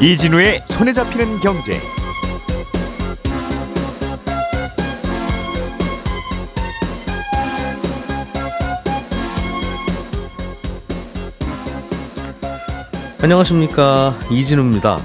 이진우의 0.00 0.62
손에 0.68 0.92
잡히는 0.92 1.40
경제. 1.40 1.80
안녕하십니까 13.22 14.14
이진우입니다. 14.30 15.00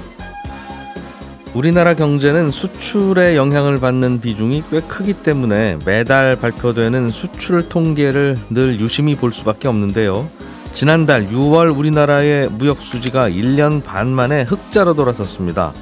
우리나라 1.54 1.94
경제는 1.94 2.50
수출 2.50 2.81
에 2.94 3.36
영향을 3.36 3.80
받는 3.80 4.20
비중이 4.20 4.64
꽤 4.70 4.80
크기 4.82 5.14
때문에 5.14 5.78
매달 5.86 6.36
발표되는 6.36 7.08
수출 7.08 7.66
통계를 7.66 8.36
늘 8.50 8.80
유심히 8.80 9.16
볼 9.16 9.32
수밖에 9.32 9.66
없는데요. 9.66 10.28
지난달 10.74 11.28
6월 11.28 11.74
우리나라의 11.74 12.50
무역 12.50 12.82
수지가 12.82 13.30
1년 13.30 13.82
반 13.82 14.08
만에 14.08 14.42
흑자로 14.42 14.92
돌아섰습니다. 14.92 15.72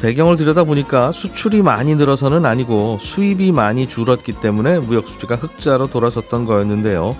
배경을 0.00 0.38
들여다보니까 0.38 1.12
수출이 1.12 1.60
많이 1.60 1.94
늘어서는 1.94 2.46
아니고 2.46 2.96
수입이 3.02 3.52
많이 3.52 3.86
줄었기 3.86 4.32
때문에 4.32 4.78
무역 4.78 5.08
수지가 5.08 5.34
흑자로 5.34 5.88
돌아섰던 5.88 6.46
거였는데요. 6.46 7.14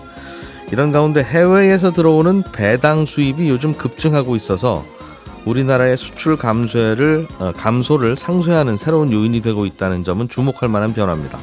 이런 0.73 0.93
가운데 0.93 1.23
해외에서 1.23 1.93
들어오는 1.93 2.43
배당 2.53 3.05
수입이 3.05 3.51
요즘 3.51 3.75
급증하고 3.75 4.35
있어서 4.35 4.83
우리나라의 5.47 5.97
수출 5.97 6.37
감소를 6.37 7.27
어, 7.39 7.53
감소를 7.57 8.17
상쇄하는 8.17 8.77
새로운 8.77 9.13
요인이 9.13 9.41
되고 9.43 9.67
있다는 9.67 10.05
점은 10.05 10.29
주목할 10.29 10.69
만한 10.69 10.93
변화입니다. 10.93 11.39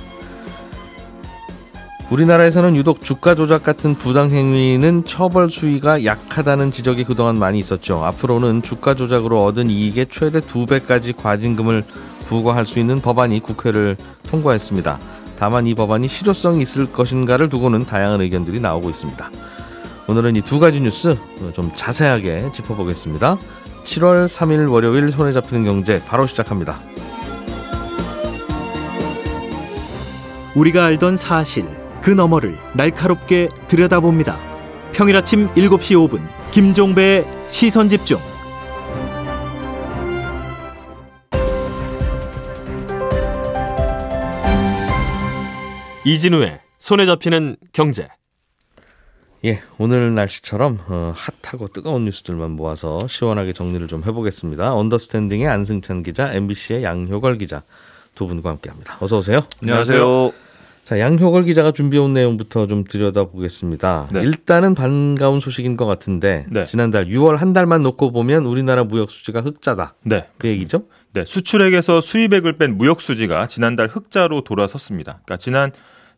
우리나라에서는 2.09 2.77
유독 2.77 3.03
주가 3.03 3.35
조작 3.35 3.63
같은 3.63 3.95
부당 3.95 4.31
행위는 4.31 5.03
처벌 5.03 5.51
수위가 5.51 6.05
약하다는 6.05 6.71
지적이 6.71 7.03
그동안 7.03 7.37
많이 7.37 7.59
있었죠. 7.59 8.03
앞으로는 8.05 8.61
주가 8.61 8.93
조작으로 8.93 9.43
얻은 9.43 9.69
이익의 9.69 10.07
최대 10.09 10.39
두 10.39 10.65
배까지 10.65 11.13
과징금을 11.13 11.83
부과할 12.27 12.65
수 12.65 12.79
있는 12.79 13.01
법안이 13.01 13.41
국회를 13.41 13.97
통과했습니다. 14.29 14.97
다만 15.37 15.67
이 15.67 15.75
법안이 15.75 16.07
실효성이 16.07 16.61
있을 16.61 16.91
것인가를 16.91 17.49
두고는 17.49 17.79
다양한 17.79 18.21
의견들이 18.21 18.61
나오고 18.61 18.89
있습니다. 18.89 19.29
오늘은 20.07 20.37
이 20.37 20.41
두 20.41 20.59
가지 20.59 20.79
뉴스 20.79 21.17
좀 21.53 21.71
자세하게 21.75 22.53
짚어보겠습니다. 22.53 23.37
7월 23.87 24.27
3일 24.27 24.69
월요일 24.69 25.11
손에 25.11 25.31
잡히는 25.31 25.63
경제 25.63 26.03
바로 26.05 26.27
시작합니다. 26.27 26.77
우리가 30.55 30.85
알던 30.85 31.15
사실 31.15 31.65
그 32.01 32.09
너머를 32.09 32.57
날카롭게 32.75 33.49
들여다봅니다. 33.67 34.37
평일 34.91 35.15
아침 35.15 35.47
7시 35.53 36.09
5분 36.09 36.27
김종배의 36.51 37.25
시선 37.47 37.87
집중. 37.87 38.19
이진우의 46.03 46.59
손에 46.77 47.05
잡히는 47.05 47.55
경제. 47.73 48.07
예, 49.45 49.59
오늘 49.77 50.15
날씨처럼 50.15 50.79
어, 50.87 51.13
핫하고 51.15 51.67
뜨거운 51.67 52.05
뉴스들만 52.05 52.51
모아서 52.51 53.07
시원하게 53.07 53.53
정리를 53.53 53.87
좀 53.87 54.03
해보겠습니다. 54.03 54.73
언더스탠딩의 54.73 55.47
안승찬 55.47 56.03
기자, 56.03 56.33
MBC의 56.33 56.83
양효걸 56.83 57.37
기자 57.37 57.61
두 58.15 58.25
분과 58.27 58.49
함께합니다. 58.49 58.97
어서 58.99 59.19
오세요. 59.19 59.41
안녕하세요. 59.61 60.31
자, 60.83 60.99
양효걸 60.99 61.43
기자가 61.43 61.71
준비해온 61.71 62.13
내용부터 62.13 62.65
좀 62.65 62.85
들여다보겠습니다. 62.85 64.07
네. 64.13 64.21
일단은 64.21 64.73
반가운 64.73 65.39
소식인 65.39 65.75
것 65.75 65.85
같은데 65.85 66.45
네. 66.49 66.63
지난달 66.63 67.07
6월 67.07 67.35
한 67.35 67.51
달만 67.51 67.81
놓고 67.81 68.11
보면 68.11 68.45
우리나라 68.45 68.85
무역 68.85 69.11
수지가 69.11 69.41
흑자다. 69.41 69.95
네. 70.03 70.27
그 70.37 70.47
얘기죠? 70.47 70.85
네, 71.13 71.25
수출액에서 71.25 71.99
수입액을 71.99 72.57
뺀 72.57 72.77
무역 72.77 73.01
수지가 73.01 73.47
지난달 73.47 73.87
흑자로 73.87 74.41
돌아섰습니다. 74.41 75.19
그러니까 75.25 75.37
지난 75.37 75.71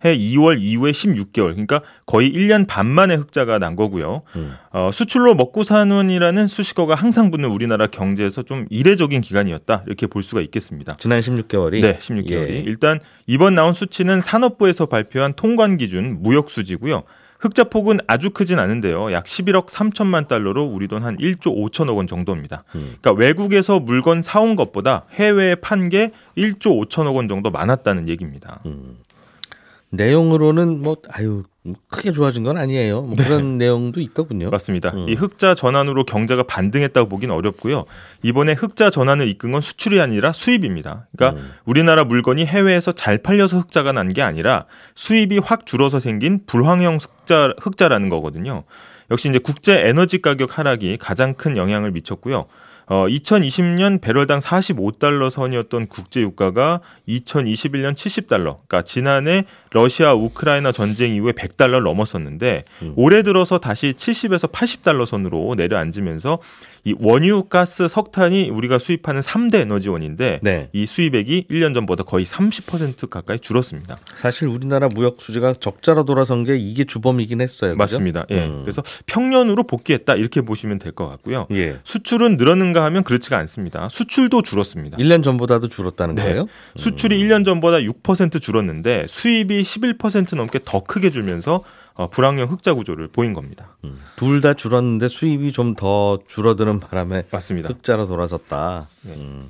해 0.05 0.15
2월 0.17 0.61
이후에 0.61 0.91
16개월, 0.91 1.51
그러니까 1.51 1.81
거의 2.05 2.31
1년 2.31 2.67
반 2.67 2.85
만에 2.87 3.15
흑자가 3.15 3.59
난 3.59 3.75
거고요. 3.75 4.21
음. 4.35 4.53
어, 4.71 4.91
수출로 4.93 5.35
먹고 5.35 5.63
사는이라는 5.63 6.47
수식어가 6.47 6.95
항상 6.95 7.31
붙는 7.31 7.49
우리나라 7.49 7.87
경제에서 7.87 8.43
좀 8.43 8.65
이례적인 8.69 9.21
기간이었다 9.21 9.83
이렇게 9.87 10.07
볼 10.07 10.23
수가 10.23 10.41
있겠습니다. 10.41 10.95
지난 10.99 11.19
16개월이 11.19 11.81
네, 11.81 11.97
16개월이. 11.99 12.49
예. 12.49 12.59
일단 12.65 12.99
이번 13.27 13.55
나온 13.55 13.73
수치는 13.73 14.21
산업부에서 14.21 14.85
발표한 14.85 15.33
통관 15.33 15.77
기준 15.77 16.21
무역 16.21 16.49
수지고요. 16.49 17.03
흑자 17.41 17.65
폭은 17.65 17.99
아주 18.05 18.31
크진 18.31 18.59
않은데요. 18.59 19.13
약 19.13 19.23
11억 19.23 19.67
3천만 19.67 20.27
달러로 20.27 20.65
우리 20.65 20.89
돈 20.89 21.03
한 21.03 21.15
1조 21.17 21.55
5천억 21.55 21.95
원 21.95 22.05
정도입니다. 22.05 22.63
음. 22.75 22.95
그러니까 23.01 23.11
외국에서 23.13 23.79
물건 23.79 24.21
사온 24.21 24.57
것보다 24.57 25.05
해외에 25.13 25.55
판 25.55 25.87
게 25.89 26.11
1조 26.37 26.87
5천억 26.89 27.15
원 27.15 27.29
정도 27.29 27.49
많았다는 27.49 28.09
얘기입니다. 28.09 28.59
음. 28.65 28.97
내용으로는 29.91 30.81
뭐 30.81 30.97
아유 31.09 31.43
크게 31.89 32.11
좋아진 32.11 32.43
건 32.43 32.57
아니에요. 32.57 33.01
뭐 33.01 33.15
그런 33.15 33.57
내용도 33.57 33.99
있더군요. 33.99 34.45
네. 34.45 34.49
맞습니다. 34.51 34.89
음. 34.91 35.09
이 35.09 35.13
흑자 35.13 35.55
전환으로 35.55 36.05
경제가 36.05 36.43
반등했다고 36.43 37.09
보긴 37.09 37.31
어렵고요. 37.31 37.85
이번에 38.23 38.53
흑자 38.53 38.89
전환을 38.89 39.27
이끈 39.27 39.51
건 39.51 39.61
수출이 39.61 39.99
아니라 39.99 40.31
수입입니다. 40.31 41.07
그러니까 41.15 41.39
음. 41.41 41.51
우리나라 41.65 42.03
물건이 42.03 42.45
해외에서 42.45 42.91
잘 42.91 43.17
팔려서 43.19 43.59
흑자가 43.59 43.91
난 43.91 44.09
게 44.09 44.21
아니라 44.23 44.65
수입이 44.95 45.37
확 45.39 45.65
줄어서 45.67 45.99
생긴 45.99 46.45
불황형 46.47 46.97
흑자, 47.01 47.53
흑자라는 47.61 48.09
거거든요. 48.09 48.63
역시 49.11 49.29
이제 49.29 49.37
국제 49.39 49.79
에너지 49.85 50.21
가격 50.21 50.57
하락이 50.57 50.97
가장 50.97 51.33
큰 51.35 51.57
영향을 51.57 51.91
미쳤고요. 51.91 52.45
어, 52.89 53.05
2020년 53.07 54.01
배럴당 54.01 54.39
45달러 54.39 55.29
선이었던 55.29 55.87
국제 55.87 56.21
유가가 56.21 56.81
2021년 57.07 57.93
70달러. 57.93 58.57
그러니까 58.67 58.81
지난해 58.81 59.43
러시아 59.71 60.15
우크라이나 60.15 60.71
전쟁 60.71 61.13
이후에 61.13 61.33
100달러를 61.33 61.83
넘었었는데 61.83 62.63
음. 62.81 62.93
올해 62.95 63.21
들어서 63.21 63.59
다시 63.59 63.93
70에서 63.95 64.51
80달러 64.51 65.05
선으로 65.05 65.53
내려앉으면서 65.55 66.39
이 66.83 66.95
원유, 66.99 67.43
가스, 67.49 67.87
석탄이 67.87 68.49
우리가 68.49 68.79
수입하는 68.79 69.21
3대 69.21 69.55
에너지원인데 69.61 70.39
네. 70.41 70.69
이 70.73 70.85
수입액이 70.85 71.47
1년 71.49 71.73
전보다 71.73 72.03
거의 72.03 72.25
30% 72.25 73.09
가까이 73.09 73.39
줄었습니다. 73.39 73.97
사실 74.15 74.47
우리나라 74.47 74.87
무역 74.87 75.17
수지가 75.19 75.55
적자로 75.55 76.05
돌아선 76.05 76.43
게 76.43 76.55
이게 76.57 76.83
주범이긴 76.83 77.41
했어요. 77.41 77.71
그죠? 77.71 77.77
맞습니다. 77.77 78.25
예. 78.31 78.45
음. 78.45 78.61
그래서 78.63 78.81
평년으로 79.05 79.63
복귀했다 79.63 80.15
이렇게 80.15 80.41
보시면 80.41 80.77
될 80.79 80.89
것 80.91 81.07
같고요. 81.07 81.47
예. 81.51 81.77
수출은 81.83 82.37
늘었는가 82.37 82.83
하면 82.85 83.03
그렇지가 83.03 83.37
않습니다. 83.37 83.87
수출도 83.89 84.41
줄었습니다. 84.41 84.97
1년 84.97 85.23
전보다도 85.23 85.67
줄었다는 85.67 86.15
네. 86.15 86.23
거예요? 86.23 86.47
수출이 86.77 87.17
1년 87.23 87.45
전보다 87.45 87.77
6% 87.77 88.41
줄었는데 88.41 89.05
수입이 89.07 89.61
11% 89.61 90.35
넘게 90.35 90.59
더 90.65 90.81
크게 90.83 91.09
줄면서 91.11 91.55
어, 91.55 91.63
불황형 92.07 92.51
흑자 92.51 92.73
구조를 92.73 93.07
보인 93.09 93.33
겁니다. 93.33 93.75
둘다 94.15 94.53
줄었는데 94.53 95.07
수입이 95.09 95.51
좀 95.51 95.75
더 95.75 96.19
줄어드는 96.27 96.79
바람에 96.79 97.23
맞습니다. 97.31 97.69
흑자로 97.69 98.07
돌아섰다. 98.07 98.87
네. 99.03 99.13
음. 99.13 99.49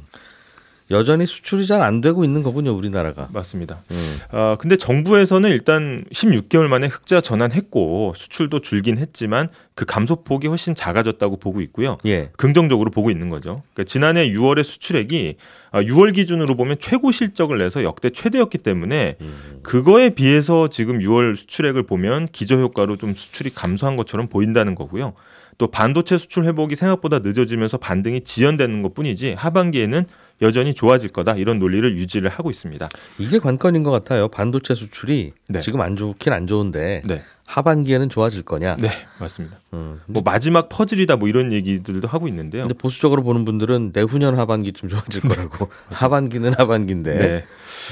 여전히 0.92 1.26
수출이 1.26 1.68
잘 1.68 1.80
안 1.82 2.02
되고 2.02 2.24
있는 2.24 2.44
거군요, 2.44 2.72
우리나라가. 2.72 3.30
맞습니다. 3.32 3.82
음. 3.92 4.18
어, 4.32 4.56
근데 4.60 4.76
정부에서는 4.76 5.50
일단 5.50 6.04
16개월 6.12 6.68
만에 6.68 6.88
흑자 6.88 7.22
전환했고 7.22 8.14
수출도 8.16 8.60
줄긴 8.62 8.98
했지만 8.98 9.50
그 9.76 9.86
감소폭이 9.86 10.48
훨씬 10.48 10.76
작아졌다고 10.76 11.38
보고 11.38 11.62
있고요. 11.62 11.98
예. 12.06 12.32
긍정적으로 12.38 12.92
보고 12.92 13.12
있는 13.12 13.30
거죠. 13.30 13.64
그러니까 13.74 13.90
지난해 13.90 14.30
6월의 14.30 14.64
수출액이 14.64 15.36
6월 15.72 16.14
기준으로 16.14 16.56
보면 16.56 16.78
최고 16.80 17.12
실적을 17.12 17.60
내서 17.60 17.84
역대 17.84 18.10
최대였기 18.10 18.58
때문에 18.58 19.16
음. 19.22 19.60
그거에 19.64 20.10
비해서 20.10 20.68
지금 20.68 21.00
6월 21.00 21.36
수출액을 21.36 21.84
보면 21.84 22.28
기저효과로 22.32 22.98
좀 22.98 23.16
수출이 23.16 23.52
감소한 23.52 23.96
것처럼 23.96 24.28
보인다는 24.28 24.76
거고요. 24.76 25.14
또 25.58 25.68
반도체 25.68 26.18
수출 26.18 26.46
회복이 26.46 26.76
생각보다 26.76 27.20
늦어지면서 27.20 27.78
반등이 27.78 28.22
지연되는 28.22 28.82
것 28.82 28.94
뿐이지 28.94 29.34
하반기에는 29.34 30.06
여전히 30.42 30.74
좋아질 30.74 31.10
거다 31.12 31.36
이런 31.36 31.60
논리를 31.60 31.96
유지를 31.96 32.30
하고 32.30 32.50
있습니다. 32.50 32.90
이게 33.18 33.40
관건인 33.40 33.84
것 33.84 33.92
같아요. 33.92 34.28
반도체 34.28 34.76
수출이 34.76 35.34
네. 35.48 35.60
지금 35.60 35.82
안 35.82 35.96
좋긴 35.96 36.34
안 36.34 36.48
좋은데 36.48 37.04
네. 37.06 37.24
하반기에는 37.50 38.10
좋아질 38.10 38.44
거냐? 38.44 38.76
네, 38.78 38.92
맞습니다. 39.20 39.58
음. 39.74 40.02
뭐 40.06 40.22
마지막 40.24 40.70
퍼즐이다 40.70 41.16
뭐 41.16 41.28
이런 41.28 41.52
얘기들도 41.52 42.08
하고 42.08 42.28
있는데요. 42.28 42.62
근데 42.64 42.76
보수적으로 42.76 43.24
보는 43.24 43.44
분들은 43.44 43.90
내후년 43.92 44.38
하반기쯤 44.38 44.88
좋아질 44.88 45.22
거라고. 45.22 45.68
하반기는 45.90 46.54
하반기인데 46.54 47.18
네. 47.18 47.46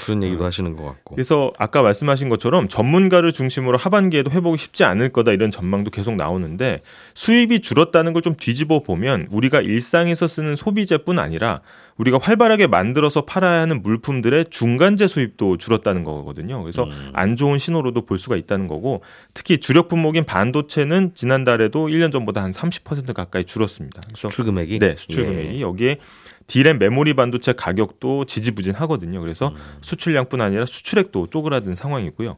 그런 0.05 0.21
얘기도 0.21 0.45
하시는 0.45 0.75
것 0.75 0.83
같고. 0.83 1.15
그래서 1.15 1.51
아까 1.57 1.81
말씀하신 1.81 2.29
것처럼 2.29 2.67
전문가를 2.67 3.31
중심으로 3.33 3.79
하반기에도 3.79 4.29
회복이 4.29 4.57
쉽지 4.59 4.83
않을 4.83 5.09
거다 5.09 5.31
이런 5.31 5.49
전망도 5.49 5.89
계속 5.89 6.15
나오는데 6.15 6.81
수입이 7.15 7.61
줄었다는 7.61 8.13
걸 8.13 8.27
좀 8.27 8.35
뒤집어 8.35 8.83
보면 8.83 9.27
우리가 9.31 9.61
일상에서 9.61 10.27
쓰는 10.27 10.57
소비재뿐 10.57 11.17
아니라 11.17 11.61
우리가 11.95 12.19
활발하게 12.21 12.67
만들어서 12.67 13.21
팔아야 13.23 13.61
하는 13.61 13.81
물품들의 13.81 14.47
중간재 14.49 15.07
수입도 15.07 15.55
줄었다는 15.57 16.03
거거든요. 16.03 16.61
그래서 16.61 16.83
음. 16.83 17.11
안 17.13 17.37
좋은 17.37 17.57
신호로도 17.57 18.01
볼 18.05 18.17
수가 18.17 18.35
있다는 18.35 18.67
거고 18.67 19.01
특히 19.33 19.46
주력 19.55 19.87
품목인 19.87 20.25
반도체는 20.25 21.13
지난달에도 21.13 21.87
1년 21.87 22.11
전보다 22.11 22.43
한 22.43 22.51
30% 22.51 23.13
가까이 23.13 23.45
줄었습니다. 23.45 24.01
수출 24.13 24.43
금액이 24.43 24.79
네, 24.79 24.95
수출 24.97 25.23
예. 25.23 25.27
금액이 25.27 25.61
여기에 25.61 25.99
디램 26.47 26.79
메모리 26.79 27.13
반도체 27.13 27.53
가격도 27.53 28.25
지지부진하거든요. 28.25 29.21
그래서 29.21 29.49
음. 29.49 29.55
수출량뿐 29.81 30.41
아니라 30.41 30.65
수출액도 30.65 31.27
쪼그라든 31.27 31.75
상황이고요. 31.75 32.37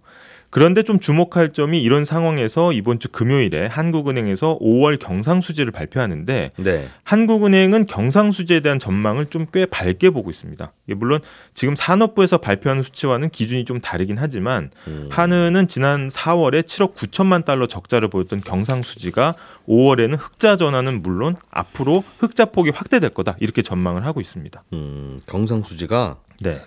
그런데 0.50 0.84
좀 0.84 1.00
주목할 1.00 1.52
점이 1.54 1.82
이런 1.82 2.06
상황에서 2.06 2.72
이번 2.72 3.00
주 3.00 3.10
금요일에 3.10 3.66
한국은행에서 3.68 4.58
5월 4.60 5.00
경상수지를 5.00 5.72
발표하는데 5.72 6.52
네. 6.56 6.88
한국은행은 7.04 7.86
경상수지에 7.88 8.62
대한 8.62 8.80
전망을 8.80 9.26
좀 9.26 9.50
꽤 9.52 9.66
밝게 9.66 10.10
보고 10.12 10.30
있습니다. 10.30 10.72
물론 10.96 11.20
지금 11.54 11.76
산업부에서 11.76 12.38
발표하는 12.38 12.84
수치와는 12.84 13.30
기준이 13.30 13.66
좀 13.66 13.80
다르긴 13.80 14.18
하지만 14.18 14.70
음. 14.88 15.10
한은은 15.12 15.68
지난 15.68 16.08
4월에 16.08 16.64
7억 16.64 16.96
9천만 16.96 17.46
달러 17.46 17.68
적자를 17.68 18.10
보였던 18.10 18.42
경상수지가 18.42 19.36
5월에는 19.68 20.18
흑자 20.20 20.58
전환은 20.58 21.02
물론 21.02 21.36
앞으로 21.50 22.04
흑자 22.20 22.46
폭이 22.46 22.72
확대될 22.72 23.10
거다 23.12 23.38
이렇게 23.40 23.62
전망을 23.62 24.06
하고 24.06 24.22
있습니다. 24.22 24.62
음, 24.74 25.22
경상수지가 25.26 26.18
네, 26.42 26.58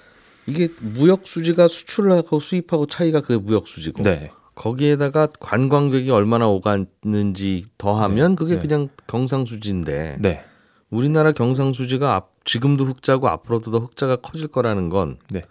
이게 0.47 0.69
무역 0.81 1.27
수지가 1.27 1.69
수출하고 1.69 2.41
수입하고 2.41 2.87
차이가 2.87 3.21
그 3.21 3.33
무역 3.33 3.69
수지고 3.69 4.03
네, 4.03 4.31
거기에다가 4.55 5.29
관광객이 5.41 6.11
얼마나 6.11 6.49
오갔는지 6.49 7.65
더하면 7.79 8.33
네, 8.33 8.37
그게 8.37 8.55
네. 8.55 8.61
그냥 8.61 8.89
경상수지인데 9.07 10.19
네, 10.21 10.45
우리나라 10.91 11.33
경상수지가 11.33 12.15
앞, 12.15 12.33
지금도 12.45 12.85
흑자고 12.85 13.29
앞으로도 13.29 13.71
더 13.71 13.79
흑자가 13.79 14.17
커질 14.17 14.49
거라는 14.49 14.89
건 14.89 15.19
네. 15.31 15.43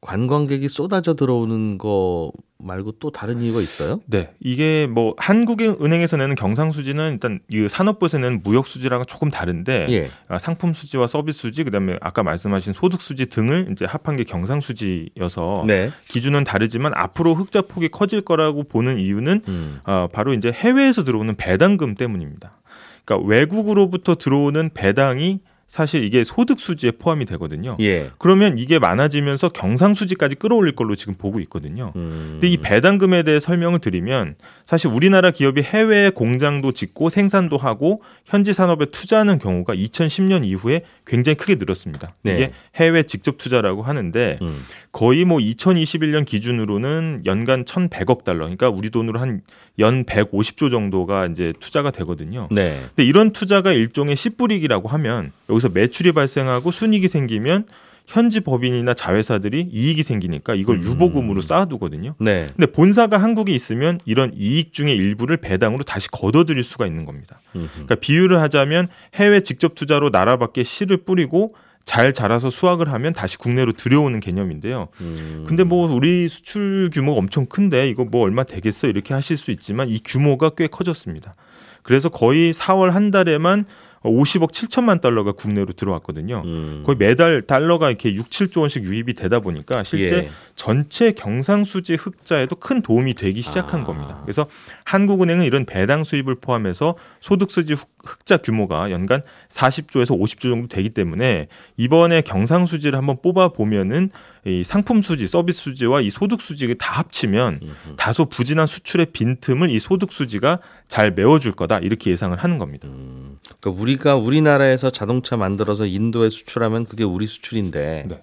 관광객이 0.00 0.68
쏟아져 0.68 1.14
들어오는 1.14 1.76
거 1.78 2.30
말고 2.58 2.92
또 2.98 3.10
다른 3.10 3.40
이유가 3.40 3.60
있어요? 3.60 4.00
네. 4.06 4.32
이게 4.40 4.86
뭐 4.86 5.14
한국은행에서 5.16 6.16
내는 6.16 6.34
경상수지는 6.34 7.12
일단 7.12 7.40
이 7.48 7.68
산업부에서 7.68 8.18
내는 8.18 8.42
무역수지랑은 8.42 9.06
조금 9.06 9.30
다른데 9.30 9.86
예. 9.90 10.10
아, 10.28 10.38
상품 10.38 10.72
수지와 10.72 11.06
서비스 11.06 11.40
수지 11.40 11.64
그다음에 11.64 11.98
아까 12.00 12.22
말씀하신 12.22 12.72
소득 12.72 13.00
수지 13.00 13.26
등을 13.26 13.68
이제 13.72 13.84
합한 13.84 14.16
게 14.16 14.24
경상수지여서 14.24 15.64
네. 15.66 15.90
기준은 16.08 16.44
다르지만 16.44 16.92
앞으로 16.94 17.34
흑자 17.34 17.62
폭이 17.62 17.88
커질 17.88 18.20
거라고 18.20 18.64
보는 18.64 18.98
이유는 18.98 19.42
음. 19.46 19.80
어, 19.84 20.08
바로 20.12 20.34
이제 20.34 20.50
해외에서 20.50 21.04
들어오는 21.04 21.36
배당금 21.36 21.94
때문입니다. 21.94 22.60
그러니까 23.04 23.28
외국으로부터 23.28 24.16
들어오는 24.16 24.70
배당이 24.74 25.40
사실 25.68 26.02
이게 26.02 26.24
소득 26.24 26.58
수지에 26.58 26.92
포함이 26.92 27.26
되거든요. 27.26 27.76
예. 27.80 28.10
그러면 28.16 28.58
이게 28.58 28.78
많아지면서 28.78 29.50
경상 29.50 29.92
수지까지 29.92 30.34
끌어올릴 30.36 30.74
걸로 30.74 30.96
지금 30.96 31.14
보고 31.14 31.40
있거든요. 31.40 31.92
음. 31.94 32.30
근데 32.32 32.48
이 32.48 32.56
배당금에 32.56 33.22
대해 33.22 33.38
설명을 33.38 33.78
드리면 33.80 34.36
사실 34.64 34.88
우리나라 34.88 35.30
기업이 35.30 35.60
해외에 35.60 36.08
공장도 36.08 36.72
짓고 36.72 37.10
생산도 37.10 37.58
하고 37.58 38.00
현지 38.24 38.54
산업에 38.54 38.86
투자하는 38.86 39.38
경우가 39.38 39.74
2010년 39.74 40.42
이후에 40.46 40.82
굉장히 41.06 41.36
크게 41.36 41.56
늘었습니다. 41.56 42.14
네. 42.22 42.32
이게 42.32 42.52
해외 42.76 43.02
직접 43.02 43.36
투자라고 43.36 43.82
하는데 43.82 44.38
음. 44.40 44.64
거의 44.90 45.26
뭐 45.26 45.36
2021년 45.36 46.24
기준으로는 46.24 47.22
연간 47.26 47.66
1,100억 47.66 48.24
달러, 48.24 48.38
그러니까 48.46 48.70
우리 48.70 48.88
돈으로 48.88 49.20
한 49.20 49.42
연 49.78 50.04
150조 50.04 50.70
정도가 50.70 51.26
이제 51.26 51.52
투자가 51.60 51.90
되거든요. 51.92 52.48
네. 52.50 52.80
근데 52.88 53.04
이런 53.04 53.32
투자가 53.32 53.72
일종의 53.72 54.16
씨뿌리기라고 54.16 54.88
하면 54.88 55.30
여기서 55.58 55.70
매출이 55.70 56.12
발생하고 56.12 56.70
순이익이 56.70 57.08
생기면 57.08 57.66
현지 58.06 58.40
법인이나 58.40 58.94
자회사들이 58.94 59.68
이익이 59.70 60.02
생기니까 60.02 60.54
이걸 60.54 60.76
음. 60.76 60.82
유보금으로 60.82 61.42
쌓아두거든요. 61.42 62.14
네. 62.18 62.48
근데 62.56 62.72
본사가 62.72 63.18
한국에 63.18 63.52
있으면 63.52 64.00
이런 64.06 64.32
이익 64.34 64.72
중의 64.72 64.96
일부를 64.96 65.36
배당으로 65.36 65.82
다시 65.82 66.08
걷어들일 66.10 66.62
수가 66.62 66.86
있는 66.86 67.04
겁니다. 67.04 67.42
음흠. 67.54 67.68
그러니까 67.72 67.96
비유를 67.96 68.40
하자면 68.40 68.88
해외 69.14 69.40
직접 69.42 69.74
투자로 69.74 70.10
나라 70.10 70.38
밖에 70.38 70.62
씨를 70.62 71.04
뿌리고 71.04 71.54
잘 71.84 72.14
자라서 72.14 72.48
수확을 72.48 72.90
하면 72.92 73.12
다시 73.12 73.36
국내로 73.36 73.72
들여오는 73.72 74.20
개념인데요. 74.20 74.88
음. 75.00 75.44
근데 75.46 75.64
뭐 75.64 75.92
우리 75.92 76.28
수출 76.28 76.88
규모가 76.92 77.18
엄청 77.18 77.44
큰데 77.44 77.88
이거 77.88 78.04
뭐 78.04 78.22
얼마 78.22 78.44
되겠어 78.44 78.88
이렇게 78.88 79.12
하실 79.12 79.36
수 79.36 79.50
있지만 79.50 79.88
이 79.88 79.98
규모가 80.02 80.50
꽤 80.50 80.66
커졌습니다. 80.66 81.34
그래서 81.82 82.08
거의 82.08 82.52
4월 82.52 82.90
한 82.90 83.10
달에만 83.10 83.64
50억 84.02 84.50
7천만 84.52 85.00
달러가 85.00 85.32
국내로 85.32 85.72
들어왔거든요. 85.72 86.42
음. 86.44 86.82
거의 86.86 86.96
매달 86.96 87.42
달러가 87.42 87.88
이렇게 87.88 88.14
6, 88.14 88.28
7조 88.30 88.60
원씩 88.60 88.84
유입이 88.84 89.14
되다 89.14 89.40
보니까 89.40 89.82
실제 89.84 90.16
예. 90.16 90.30
전체 90.54 91.12
경상수지 91.12 91.94
흑자에도 91.96 92.56
큰 92.56 92.82
도움이 92.82 93.14
되기 93.14 93.42
시작한 93.42 93.80
아. 93.80 93.84
겁니다. 93.84 94.18
그래서 94.22 94.46
한국은행은 94.84 95.44
이런 95.44 95.64
배당 95.66 96.04
수입을 96.04 96.36
포함해서 96.36 96.94
소득수지 97.20 97.74
흑- 97.74 97.88
흑자 98.08 98.38
규모가 98.38 98.90
연간 98.90 99.22
40조에서 99.48 100.18
50조 100.18 100.42
정도 100.42 100.68
되기 100.68 100.90
때문에 100.90 101.48
이번에 101.76 102.22
경상 102.22 102.66
수지를 102.66 102.98
한번 102.98 103.18
뽑아 103.22 103.48
보면은 103.48 104.10
이 104.44 104.64
상품 104.64 105.02
수지, 105.02 105.26
서비스 105.26 105.60
수지와 105.60 106.00
이 106.00 106.10
소득 106.10 106.40
수지를 106.40 106.76
다 106.78 106.98
합치면 106.98 107.60
음흠. 107.62 107.96
다소 107.96 108.26
부진한 108.26 108.66
수출의 108.66 109.06
빈틈을 109.12 109.70
이 109.70 109.78
소득 109.78 110.10
수지가 110.12 110.60
잘 110.86 111.12
메워줄 111.12 111.52
거다 111.52 111.78
이렇게 111.78 112.10
예상을 112.10 112.36
하는 112.36 112.58
겁니다. 112.58 112.88
음. 112.88 113.38
그러니까 113.60 113.82
우리가 113.82 114.16
우리나라에서 114.16 114.90
자동차 114.90 115.36
만들어서 115.36 115.86
인도에 115.86 116.30
수출하면 116.30 116.86
그게 116.86 117.04
우리 117.04 117.26
수출인데 117.26 118.04
네. 118.08 118.22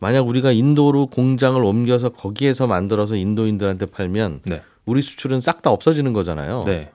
만약 0.00 0.26
우리가 0.28 0.52
인도로 0.52 1.06
공장을 1.06 1.62
옮겨서 1.62 2.10
거기에서 2.10 2.66
만들어서 2.66 3.16
인도인들한테 3.16 3.86
팔면 3.86 4.40
네. 4.44 4.62
우리 4.84 5.02
수출은 5.02 5.40
싹 5.40 5.60
다 5.60 5.70
없어지는 5.70 6.12
거잖아요. 6.12 6.62
네, 6.66 6.90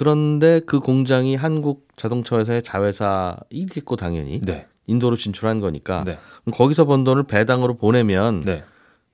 그런데 0.00 0.62
그 0.64 0.80
공장이 0.80 1.36
한국 1.36 1.88
자동차 1.94 2.38
회사의 2.38 2.62
자회사이겠고 2.62 3.96
당연히 3.96 4.40
네, 4.40 4.66
인도로 4.86 5.14
진출한 5.16 5.60
거니까 5.60 6.04
네, 6.06 6.18
거기서 6.54 6.86
번 6.86 7.04
돈을 7.04 7.24
배당으로 7.24 7.76
보내면 7.76 8.40
네, 8.40 8.64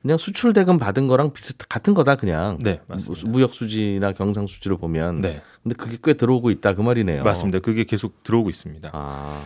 그냥 0.00 0.16
수출 0.16 0.52
대금 0.52 0.78
받은 0.78 1.08
거랑 1.08 1.32
비슷 1.32 1.58
같은 1.68 1.92
거다 1.92 2.14
그냥 2.14 2.58
네, 2.60 2.78
맞습니다. 2.86 3.28
무역 3.28 3.52
수지나 3.52 4.12
경상 4.12 4.46
수지로 4.46 4.78
보면 4.78 5.22
네, 5.22 5.42
근데 5.64 5.74
그게 5.74 5.98
꽤 6.00 6.14
들어오고 6.14 6.52
있다 6.52 6.74
그 6.74 6.82
말이네요. 6.82 7.24
맞습니다. 7.24 7.58
그게 7.58 7.82
계속 7.82 8.22
들어오고 8.22 8.48
있습니다. 8.48 8.90
아 8.92 9.44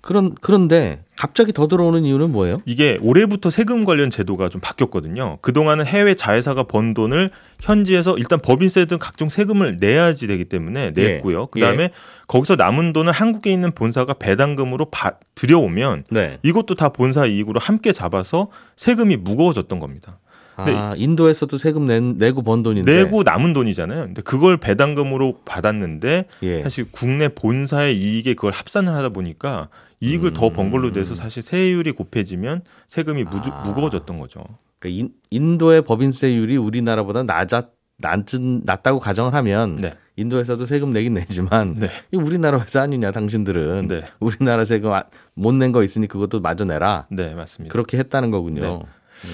그런 0.00 0.34
그런데 0.40 1.02
갑자기 1.16 1.52
더 1.52 1.66
들어오는 1.66 2.04
이유는 2.04 2.30
뭐예요? 2.30 2.58
이게 2.64 2.98
올해부터 3.02 3.50
세금 3.50 3.84
관련 3.84 4.08
제도가 4.10 4.48
좀 4.48 4.60
바뀌었거든요. 4.60 5.38
그동안은 5.40 5.84
해외 5.84 6.14
자회사가 6.14 6.62
번 6.62 6.94
돈을 6.94 7.30
현지에서 7.60 8.16
일단 8.16 8.40
법인세 8.40 8.84
등 8.84 8.98
각종 9.00 9.28
세금을 9.28 9.78
내야지 9.80 10.28
되기 10.28 10.44
때문에 10.44 10.92
예. 10.96 11.08
냈고요. 11.08 11.48
그다음에 11.48 11.90
거기서 12.28 12.54
남은 12.54 12.92
돈을 12.92 13.12
한국에 13.12 13.52
있는 13.52 13.72
본사가 13.72 14.14
배당금으로 14.14 14.86
바, 14.90 15.14
들여오면 15.34 16.04
네. 16.10 16.38
이것도 16.44 16.76
다 16.76 16.90
본사 16.90 17.26
이익으로 17.26 17.58
함께 17.58 17.92
잡아서 17.92 18.48
세금이 18.76 19.16
무거워졌던 19.16 19.80
겁니다. 19.80 20.20
아 20.58 20.94
인도에서도 20.96 21.56
세금 21.56 21.86
내, 21.86 22.00
내고 22.00 22.42
번 22.42 22.62
돈인데 22.62 23.04
내고 23.04 23.22
남은 23.22 23.52
돈이잖아요. 23.52 24.06
근데 24.06 24.22
그걸 24.22 24.56
배당금으로 24.56 25.38
받았는데 25.44 26.26
예. 26.42 26.62
사실 26.62 26.86
국내 26.90 27.28
본사의 27.28 27.96
이익에 27.96 28.34
그걸 28.34 28.52
합산을 28.52 28.92
하다 28.92 29.10
보니까 29.10 29.68
이익을 30.00 30.32
더번 30.32 30.70
걸로 30.70 30.92
돼서 30.92 31.14
사실 31.14 31.42
세율이 31.42 31.92
곱해지면 31.92 32.62
세금이 32.88 33.24
무, 33.24 33.36
음. 33.36 33.42
아. 33.52 33.62
무거워졌던 33.64 34.18
거죠. 34.18 34.44
그러니까 34.78 35.00
인, 35.00 35.10
인도의 35.30 35.82
법인세율이 35.82 36.56
우리나라보다 36.56 37.24
낮아 37.24 37.62
낮은 38.00 38.62
낮다고 38.64 39.00
가정을 39.00 39.34
하면 39.34 39.76
네. 39.76 39.90
인도에서도 40.14 40.64
세금 40.66 40.92
내긴 40.92 41.14
내지만 41.14 41.74
네. 41.74 41.90
이 42.12 42.16
우리나라 42.16 42.60
회사 42.60 42.82
아니냐 42.82 43.10
당신들은 43.10 43.88
네. 43.88 44.04
우리나라 44.20 44.64
세금 44.64 44.92
못 45.34 45.52
낸 45.54 45.72
거 45.72 45.82
있으니 45.82 46.06
그것도 46.06 46.38
마저 46.40 46.64
내라 46.64 47.06
네, 47.10 47.34
맞습니다. 47.34 47.72
그렇게 47.72 47.98
했다는 47.98 48.30
거군요. 48.30 48.60
네. 48.60 48.78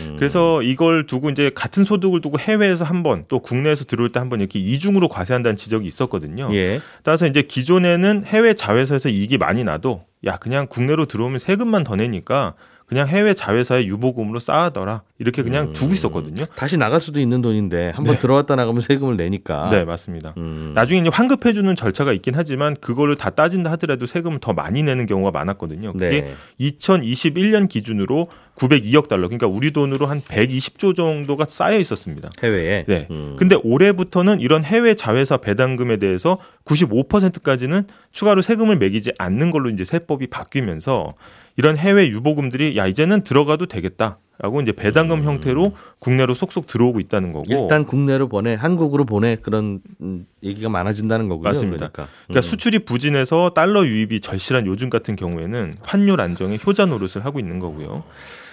음. 0.08 0.16
그래서 0.16 0.62
이걸 0.62 1.04
두고 1.04 1.28
이제 1.28 1.50
같은 1.54 1.84
소득을 1.84 2.22
두고 2.22 2.38
해외에서 2.38 2.84
한 2.86 3.02
번 3.02 3.26
또 3.28 3.40
국내에서 3.40 3.84
들어올 3.84 4.12
때 4.12 4.18
한 4.18 4.30
번 4.30 4.40
이렇게 4.40 4.58
이중으로 4.58 5.08
과세한다는 5.08 5.56
지적이 5.56 5.86
있었거든요. 5.86 6.48
예. 6.54 6.80
따라서 7.02 7.26
이제 7.26 7.42
기존에는 7.42 8.24
해외 8.24 8.54
자회사에서 8.54 9.10
이익이 9.10 9.36
많이 9.36 9.62
나도 9.62 10.04
야 10.26 10.36
그냥 10.38 10.66
국내로 10.66 11.06
들어오면 11.06 11.38
세금만 11.38 11.84
더 11.84 11.96
내니까 11.96 12.54
그냥 12.86 13.08
해외 13.08 13.32
자회사의 13.32 13.88
유보금으로 13.88 14.38
쌓아둬라 14.38 15.02
이렇게 15.18 15.42
그냥 15.42 15.72
두고 15.72 15.94
있었거든요. 15.94 16.44
다시 16.54 16.76
나갈 16.76 17.00
수도 17.00 17.18
있는 17.18 17.40
돈인데 17.40 17.92
한번 17.94 18.18
들어왔다 18.18 18.56
나가면 18.56 18.80
세금을 18.80 19.16
내니까. 19.16 19.68
네, 19.70 19.84
맞습니다. 19.84 20.34
음. 20.36 20.72
나중에 20.74 21.00
이제 21.00 21.08
환급해주는 21.12 21.74
절차가 21.76 22.12
있긴 22.12 22.34
하지만 22.36 22.76
그거를 22.80 23.16
다 23.16 23.30
따진다 23.30 23.70
하더라도 23.72 24.06
세금을 24.06 24.40
더 24.40 24.52
많이 24.52 24.82
내는 24.82 25.06
경우가 25.06 25.30
많았거든요. 25.30 25.92
그게 25.94 26.22
네. 26.22 26.34
2021년 26.60 27.68
기준으로 27.68 28.28
902억 28.56 29.08
달러, 29.08 29.28
그러니까 29.28 29.46
우리 29.46 29.72
돈으로 29.72 30.06
한 30.06 30.20
120조 30.22 30.94
정도가 30.94 31.46
쌓여 31.48 31.78
있었습니다. 31.78 32.30
해외에. 32.42 32.84
네. 32.86 33.08
음. 33.10 33.36
근데 33.38 33.56
올해부터는 33.62 34.40
이런 34.40 34.62
해외 34.64 34.94
자회사 34.94 35.38
배당금에 35.38 35.96
대해서 35.96 36.38
95%까지는 36.64 37.86
추가로 38.12 38.42
세금을 38.42 38.78
매기지 38.78 39.12
않는 39.18 39.50
걸로 39.50 39.70
이제 39.70 39.84
세법이 39.84 40.28
바뀌면서 40.28 41.14
이런 41.56 41.76
해외 41.76 42.08
유보금들이 42.08 42.76
야 42.76 42.86
이제는 42.86 43.22
들어가도 43.22 43.66
되겠다 43.66 44.18
라고 44.38 44.60
이제 44.60 44.72
배당금 44.72 45.22
형태로 45.22 45.72
국내로 46.00 46.34
속속 46.34 46.66
들어오고 46.66 46.98
있다는 46.98 47.32
거고. 47.32 47.44
음. 47.48 47.56
일단 47.56 47.84
국내로 47.86 48.28
보내, 48.28 48.54
한국으로 48.54 49.04
보내 49.04 49.36
그런 49.36 49.80
음, 50.00 50.26
얘기가 50.42 50.68
많아진다는 50.68 51.28
거군요. 51.28 51.48
맞습니다. 51.48 51.88
그러니까, 51.88 52.08
그러니까 52.26 52.40
음. 52.40 52.42
수출이 52.42 52.80
부진해서 52.80 53.50
달러 53.50 53.86
유입이 53.86 54.20
절실한 54.20 54.66
요즘 54.66 54.90
같은 54.90 55.14
경우에는 55.14 55.74
환율 55.82 56.20
안정에 56.20 56.58
효자 56.64 56.86
노릇을 56.86 57.24
하고 57.24 57.38
있는 57.38 57.60
거고요. 57.60 58.02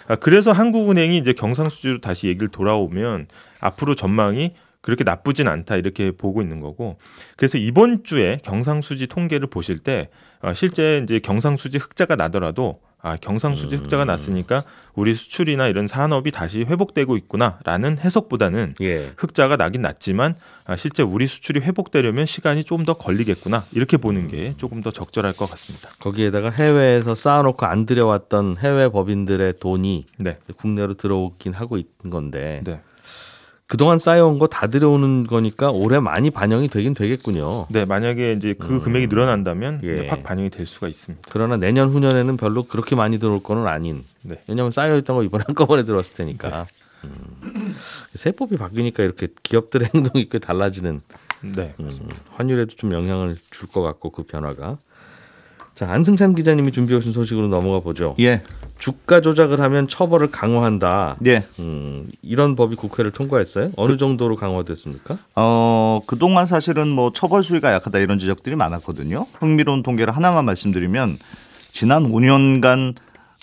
아, 0.08 0.16
그래서 0.18 0.52
한국은행이 0.52 1.18
이제 1.18 1.34
경상수지로 1.34 2.00
다시 2.00 2.28
얘기를 2.28 2.50
돌아오면 2.50 3.28
앞으로 3.60 3.96
전망이 3.96 4.52
그렇게 4.82 5.04
나쁘진 5.04 5.48
않다 5.48 5.78
이렇게 5.78 6.12
보고 6.12 6.42
있는 6.42 6.60
거고 6.60 6.98
그래서 7.38 7.58
이번 7.58 8.04
주에 8.04 8.40
경상수지 8.44 9.08
통계를 9.08 9.48
보실 9.48 9.80
때 9.80 10.10
아, 10.42 10.54
실제 10.54 11.02
이제 11.04 11.20
경상수지 11.20 11.78
흑자가 11.78 12.16
나더라도 12.16 12.80
아 13.02 13.16
경상수지 13.16 13.78
흑자가 13.78 14.06
났으니까 14.06 14.64
우리 14.94 15.14
수출이나 15.14 15.68
이런 15.68 15.88
산업이 15.88 16.32
다시 16.32 16.62
회복되고 16.64 17.16
있구나라는 17.18 17.98
해석보다는 18.00 18.76
예. 18.82 19.12
흑자가 19.18 19.56
나긴 19.56 19.82
났지만 19.82 20.36
아, 20.66 20.76
실제 20.76 21.02
우리 21.04 21.26
수출이 21.28 21.62
회복되려면 21.62 22.26
시간이 22.26 22.64
좀 22.66 22.82
더 22.82 22.94
걸리겠구나. 22.96 23.66
이렇게 23.74 23.98
보는 23.98 24.28
게 24.28 24.56
조금 24.58 24.82
더 24.82 24.90
적절할 24.92 25.34
것 25.34 25.48
같습니다. 25.52 25.90
거기에다가 26.00 26.50
해외에서 26.50 27.14
쌓아놓고 27.14 27.66
안 27.68 27.86
들여왔던 27.86 28.58
해외 28.60 28.90
법인들의 28.90 29.60
돈이 29.60 30.06
네, 30.18 30.38
국내로 30.58 30.96
들어오긴 30.96 31.54
하고 31.54 31.78
있는 31.78 32.10
건데 32.10 32.62
네, 32.64 32.82
그동안 33.72 34.00
쌓여온 34.00 34.38
거 34.38 34.48
다 34.48 34.68
들여오는 34.68 35.28
거니까 35.28 35.72
올해 35.72 36.02
많이 36.02 36.30
반영이 36.30 36.68
되긴 36.68 36.94
되겠군요. 36.94 37.68
네. 37.70 37.86
만약에 37.86 38.34
이제 38.34 38.54
그 38.54 38.82
금액이 38.82 39.08
늘어난다면 39.08 39.80
예. 39.84 40.10
확 40.10 40.24
반영이 40.24 40.50
될 40.50 40.66
수가 40.66 40.90
있습니다. 40.90 41.30
그러나 41.32 41.56
내년 41.56 41.88
후년에는 41.88 42.36
별로 42.36 42.64
그렇게 42.64 42.98
많이 42.98 43.18
들어올 43.18 43.42
거는 43.42 43.68
아닌. 43.68 44.04
네. 44.24 44.42
왜냐하면 44.50 44.72
쌓여있던 44.74 45.16
거 45.16 45.24
이번에 45.24 45.46
한꺼번에 45.48 45.84
들어왔을 45.84 46.16
테니까. 46.16 46.68
음. 47.06 47.76
세법이 48.14 48.58
바뀌니까 48.58 49.04
이렇게 49.04 49.30
기업들의 49.42 49.90
행동이 49.96 50.28
꽤 50.30 50.38
달라지는 50.38 51.00
네, 51.42 51.74
음, 51.80 51.90
환율에도 52.32 52.76
좀 52.76 52.92
영향을 52.92 53.38
줄 53.52 53.70
것 53.70 53.82
같고 53.82 54.10
그 54.10 54.24
변화가. 54.24 54.80
자 55.82 55.92
안승찬 55.92 56.36
기자님이 56.36 56.72
준비해 56.72 57.00
오신 57.00 57.12
소식으로 57.12 57.48
넘어가 57.48 57.80
보죠. 57.80 58.16
예, 58.20 58.44
주가 58.78 59.20
조작을 59.20 59.60
하면 59.62 59.88
처벌을 59.88 60.30
강화한다. 60.30 61.16
예. 61.26 61.44
음, 61.58 62.08
이런 62.22 62.56
법이 62.56 62.76
국회를 62.76 63.10
통과했어요? 63.10 63.72
어느 63.78 63.98
정도로 63.98 64.36
강화됐습니까? 64.36 65.18
어, 65.36 66.02
그동안 66.06 66.46
사실은 66.46 66.88
뭐 66.88 67.12
처벌 67.12 67.42
수위가 67.42 67.74
약하다 67.74 67.98
이런 67.98 68.20
지적들이 68.20 68.56
많았거든요. 68.58 69.26
흥미로운 69.40 69.82
통계를 69.82 70.16
하나만 70.16 70.46
말씀드리면 70.46 71.18
지난 71.72 72.12
5년간 72.12 72.94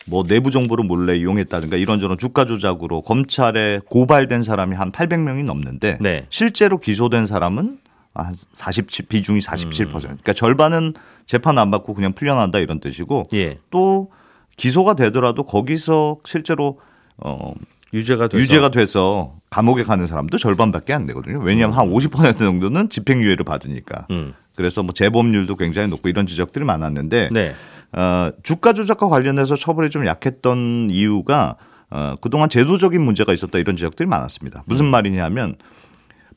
뭐 0.07 0.23
내부 0.23 0.53
정보를 0.53 0.85
몰래 0.85 1.17
이용했다든가 1.17 1.77
이런저런 1.77 2.19
주가 2.19 2.45
조작으로 2.45 3.03
검찰에 3.03 3.81
고발된 3.91 4.45
사람이 4.45 4.77
한 4.77 4.93
800명이 4.93 5.43
넘는데 5.43 5.99
네. 6.01 6.25
실제로 6.31 6.79
기소된 6.79 7.27
사람은 7.27 7.79
한 8.23 8.35
47, 8.53 9.07
비중이 9.07 9.41
47%. 9.41 9.91
그러니까 9.91 10.33
절반은 10.33 10.95
재판 11.27 11.59
안 11.59 11.71
받고 11.71 11.95
그냥 11.95 12.13
풀려난다 12.13 12.59
이런 12.59 12.81
뜻이고 12.81 13.25
예. 13.35 13.59
또 13.71 14.11
기소가 14.57 14.95
되더라도 14.95 15.45
거기서 15.45 16.19
실제로 16.25 16.81
어 17.17 17.55
유죄가 17.93 18.29
돼서 18.29 18.43
유죄가 18.43 18.69
돼서 18.71 19.35
감옥에 19.51 19.83
가는 19.83 20.07
사람도 20.07 20.37
절반밖에 20.37 20.93
안 20.93 21.07
되거든요. 21.07 21.39
왜냐하면 21.41 21.77
한50% 21.77 22.39
정도는 22.39 22.89
집행유예를 22.89 23.45
받으니까. 23.45 24.07
음. 24.11 24.35
그래서 24.57 24.83
뭐 24.83 24.93
재범률도 24.93 25.57
굉장히 25.57 25.89
높고 25.89 26.09
이런 26.09 26.27
지적들이 26.27 26.65
많았는데 26.65 27.31
네. 27.33 27.55
어, 27.93 28.31
주가 28.43 28.73
조작과 28.73 29.09
관련해서 29.09 29.57
처벌이 29.57 29.89
좀 29.89 30.05
약했던 30.05 30.89
이유가 30.91 31.57
어, 31.91 32.17
그동안 32.21 32.51
제도적인 32.51 33.01
문제가 33.01 33.33
있었다 33.33 33.59
이런 33.59 33.77
지적들이 33.77 34.07
많았습니다. 34.09 34.65
무슨 34.67 34.87
음. 34.87 34.91
말이냐면 34.91 35.57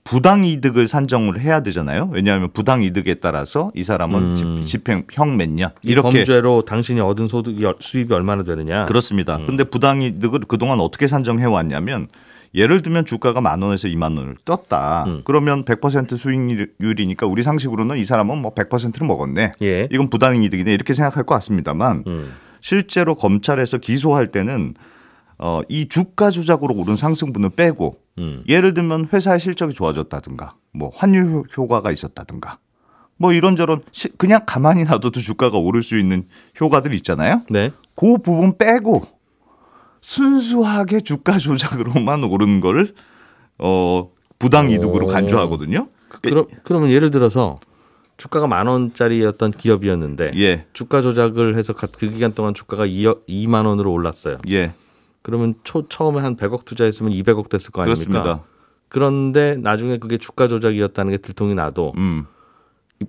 부당 0.03 0.43
이득을 0.43 0.88
산정을 0.88 1.39
해야 1.41 1.62
되잖아요. 1.62 2.10
왜냐하면 2.12 2.50
부당 2.51 2.81
이득에 2.84 3.15
따라서 3.15 3.72
이 3.75 3.84
사람은 3.84 4.20
음. 4.38 4.62
집- 4.62 4.84
집행형 4.84 5.38
몇년이 5.38 5.72
이렇게 5.86 6.17
범죄로 6.20 6.63
당신이 6.63 7.00
얻은 7.00 7.27
소득이 7.27 7.63
수입이 7.79 8.13
얼마나 8.13 8.43
되느냐? 8.43 8.86
그렇습니다. 8.86 9.38
음. 9.38 9.46
근데 9.46 9.63
부당 9.63 10.01
이득을 10.01 10.41
그동안 10.48 10.79
어떻게 10.79 11.08
산정해 11.08 11.46
왔냐면 11.46 12.08
예를 12.53 12.81
들면 12.81 13.05
주가가 13.05 13.39
만 13.39 13.62
원에서 13.62 13.88
2만 13.88 14.17
원을 14.17 14.36
떴다. 14.43 15.05
음. 15.08 15.22
그러면 15.24 15.63
100% 15.63 16.17
수익률이니까 16.17 17.27
우리 17.27 17.43
상식으로는 17.43 17.98
이 17.98 18.03
사람은 18.03 18.41
뭐 18.41 18.53
100%를 18.53 19.08
먹었네. 19.08 19.51
예. 19.62 19.88
이건 19.91 20.10
부당 20.10 20.41
이득이네 20.41 20.74
이렇게 20.74 20.93
생각할 20.93 21.24
것 21.24 21.36
같습니다만 21.36 22.03
음. 22.08 22.31
실제로 22.60 23.15
검찰에서 23.15 23.77
기소할 23.77 24.31
때는 24.31 24.74
어, 25.43 25.62
이 25.67 25.88
주가 25.89 26.29
조작으로 26.29 26.75
오른 26.75 26.95
상승분을 26.95 27.50
빼고 27.50 27.98
음. 28.19 28.43
예를 28.48 28.74
들면 28.75 29.10
회사의 29.12 29.39
실적이 29.39 29.74
좋아졌다든가 29.74 30.53
뭐 30.71 30.91
환율 30.93 31.31
효- 31.31 31.43
효과가 31.57 31.91
있었다든가 31.91 32.60
뭐 33.17 33.33
이런저런 33.33 33.81
시- 33.91 34.10
그냥 34.17 34.41
가만히 34.45 34.83
놔둬도 34.83 35.19
주가가 35.19 35.57
오를 35.57 35.81
수 35.81 35.98
있는 35.98 36.27
효과들 36.60 36.93
있잖아요. 36.95 37.41
네. 37.50 37.71
그 37.95 38.17
부분 38.19 38.55
빼고 38.57 39.03
순수하게 40.01 41.01
주가 41.01 41.38
조작으로만 41.38 42.24
오른 42.24 42.60
거를 42.60 42.93
어 43.57 44.10
부당 44.39 44.69
이득으로 44.69 45.05
오. 45.05 45.10
간주하거든요. 45.10 45.88
그럼 46.21 46.45
그러면 46.63 46.89
예를 46.91 47.12
들어서 47.12 47.60
주가가 48.17 48.45
만 48.48 48.67
원짜리였던 48.67 49.51
기업이었는데 49.51 50.33
예, 50.36 50.65
주가 50.74 51.01
조작을 51.01 51.55
해서 51.55 51.74
가- 51.74 51.88
그 51.88 52.10
기간 52.10 52.33
동안 52.33 52.53
주가가 52.53 52.86
2억, 52.86 53.25
2만 53.27 53.65
원으로 53.65 53.91
올랐어요. 53.91 54.38
예, 54.50 54.74
그러면 55.24 55.56
초, 55.63 55.88
처음에 55.88 56.20
한 56.22 56.36
100억 56.36 56.66
투자했으면 56.66 57.12
200억 57.12 57.50
됐을 57.50 57.72
거 57.72 57.82
아닙니까? 57.84 58.10
그렇습니다. 58.12 58.44
그런데 58.90 59.56
나중에 59.56 59.98
그게 59.98 60.18
주가 60.18 60.48
조작이었다는 60.48 61.12
게 61.12 61.18
들통이 61.18 61.54
나도 61.56 61.94
음, 61.96 62.25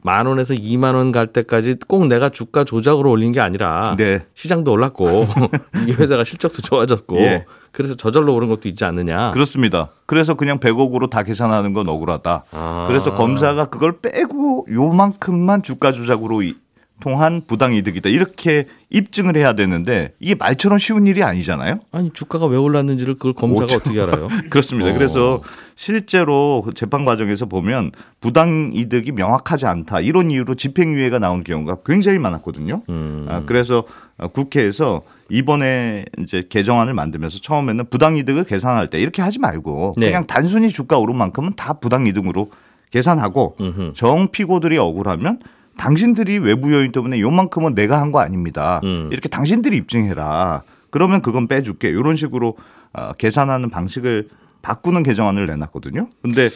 만 0.02 0.26
원에서 0.26 0.54
2만 0.54 0.94
원 0.94 1.10
갈 1.12 1.26
때까지 1.26 1.76
꼭 1.88 2.06
내가 2.06 2.28
주가 2.28 2.64
조작으로 2.64 3.10
올린 3.10 3.32
게 3.32 3.40
아니라 3.40 3.94
네, 3.98 4.26
시장도 4.34 4.70
올랐고 4.72 5.26
이 5.88 5.92
회사가 5.92 6.24
실적도 6.24 6.62
좋아졌고 6.62 7.18
예. 7.18 7.46
그래서 7.72 7.94
저절로 7.94 8.34
오른 8.34 8.48
것도 8.48 8.68
있지 8.68 8.84
않느냐. 8.84 9.32
그렇습니다. 9.32 9.90
그래서 10.06 10.34
그냥 10.34 10.60
100억으로 10.60 11.08
다 11.10 11.22
계산하는 11.22 11.72
건 11.72 11.88
억울하다. 11.88 12.44
아. 12.52 12.84
그래서 12.86 13.12
검사가 13.14 13.66
그걸 13.66 13.98
빼고 14.00 14.66
요만큼만 14.70 15.62
주가 15.62 15.90
조작으로 15.92 16.42
이- 16.42 16.56
통한 17.02 17.42
부당 17.44 17.74
이득이다 17.74 18.08
이렇게 18.10 18.66
입증을 18.90 19.36
해야 19.36 19.54
되는데 19.54 20.12
이게 20.20 20.36
말처럼 20.36 20.78
쉬운 20.78 21.08
일이 21.08 21.24
아니잖아요. 21.24 21.80
아니 21.90 22.12
주가가 22.12 22.46
왜 22.46 22.56
올랐는지를 22.56 23.14
그걸 23.14 23.32
검사가. 23.32 23.74
어떻게 23.74 24.00
알아요? 24.00 24.28
그렇습니다. 24.50 24.90
어. 24.90 24.92
그래서 24.92 25.42
실제로 25.74 26.62
그 26.64 26.72
재판 26.72 27.04
과정에서 27.04 27.46
보면 27.46 27.90
부당 28.20 28.70
이득이 28.72 29.10
명확하지 29.10 29.66
않다 29.66 29.98
이런 29.98 30.30
이유로 30.30 30.54
집행유예가 30.54 31.18
나온 31.18 31.42
경우가 31.42 31.78
굉장히 31.84 32.20
많았거든요. 32.20 32.82
음. 32.88 33.26
아, 33.28 33.42
그래서 33.46 33.82
어, 34.18 34.28
국회에서 34.28 35.02
이번에 35.28 36.04
이제 36.20 36.44
개정안을 36.48 36.94
만들면서 36.94 37.40
처음에는 37.40 37.86
부당 37.90 38.16
이득을 38.16 38.44
계산할 38.44 38.90
때 38.90 39.00
이렇게 39.00 39.22
하지 39.22 39.40
말고 39.40 39.94
네. 39.96 40.06
그냥 40.06 40.28
단순히 40.28 40.68
주가 40.68 40.98
오른 40.98 41.16
만큼은 41.16 41.54
다 41.56 41.72
부당 41.72 42.06
이득으로 42.06 42.52
계산하고. 42.92 43.56
정 43.94 44.28
피고들이 44.28 44.78
억울하면 44.78 45.40
당신들이 45.76 46.38
외부 46.38 46.72
요인 46.72 46.92
때문에 46.92 47.20
요만큼은 47.20 47.74
내가 47.74 48.00
한 48.00 48.12
거 48.12 48.20
아닙니다. 48.20 48.80
음. 48.84 49.08
이렇게 49.10 49.28
당신들이 49.28 49.76
입증해라. 49.76 50.62
그러면 50.90 51.22
그건 51.22 51.48
빼줄게. 51.48 51.88
이런 51.88 52.16
식으로 52.16 52.56
어, 52.92 53.12
계산하는 53.14 53.70
방식을 53.70 54.28
바꾸는 54.60 55.02
개정안을 55.02 55.46
내놨거든요. 55.46 56.08
근데 56.22 56.48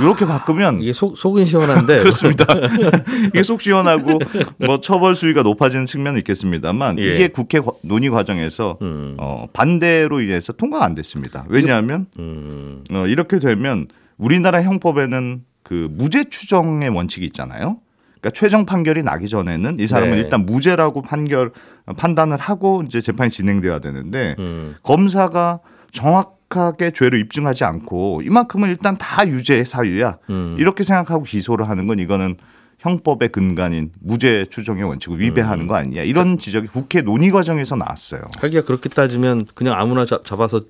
이렇게 0.00 0.26
바꾸면 0.26 0.82
이게 0.82 0.92
속 0.92 1.16
속은 1.16 1.44
시원한데 1.46 1.98
그렇습니다. 2.02 2.44
이게 3.28 3.42
속 3.42 3.60
시원하고 3.62 4.18
뭐 4.58 4.80
처벌 4.80 5.14
수위가 5.16 5.42
높아지는 5.42 5.84
측면은 5.86 6.18
있겠습니다만 6.18 6.98
예. 6.98 7.04
이게 7.04 7.28
국회 7.28 7.60
과- 7.60 7.72
논의 7.82 8.10
과정에서 8.10 8.78
음. 8.82 9.14
어, 9.18 9.46
반대로 9.52 10.20
인해서 10.20 10.52
통과가 10.52 10.84
안 10.84 10.94
됐습니다. 10.94 11.44
왜냐하면 11.48 12.06
음. 12.18 12.82
어, 12.90 13.06
이렇게 13.06 13.38
되면 13.38 13.86
우리나라 14.18 14.62
형법에는 14.62 15.42
그 15.62 15.88
무죄 15.92 16.24
추정의 16.24 16.88
원칙이 16.90 17.24
있잖아요. 17.26 17.78
그러니까 18.20 18.30
최종 18.38 18.66
판결이 18.66 19.02
나기 19.02 19.28
전에는 19.28 19.80
이 19.80 19.86
사람은 19.86 20.16
네. 20.16 20.20
일단 20.20 20.44
무죄라고 20.44 21.02
판결 21.02 21.52
판단을 21.96 22.36
하고 22.36 22.82
이제 22.86 23.00
재판이 23.00 23.30
진행돼야 23.30 23.80
되는데 23.80 24.36
음. 24.38 24.76
검사가 24.82 25.60
정확하게 25.92 26.92
죄를 26.92 27.18
입증하지 27.20 27.64
않고 27.64 28.22
이만큼은 28.24 28.68
일단 28.68 28.96
다 28.98 29.26
유죄 29.26 29.64
사유야 29.64 30.18
음. 30.28 30.56
이렇게 30.58 30.84
생각하고 30.84 31.24
기소를 31.24 31.68
하는 31.68 31.86
건 31.86 31.98
이거는 31.98 32.36
형법의 32.78 33.30
근간인 33.30 33.90
무죄 34.00 34.46
추정의 34.48 34.84
원칙을 34.84 35.16
음. 35.16 35.20
위배하는 35.20 35.66
거 35.66 35.74
아니냐 35.74 36.02
이런 36.02 36.38
지적이 36.38 36.68
국회 36.68 37.02
논의 37.02 37.30
과정에서 37.30 37.76
나왔어요. 37.76 38.22
하기가 38.38 38.62
그렇게 38.64 38.88
따지면 38.88 39.46
그냥 39.54 39.78
아무나 39.78 40.04
잡, 40.04 40.24
잡아서 40.24 40.62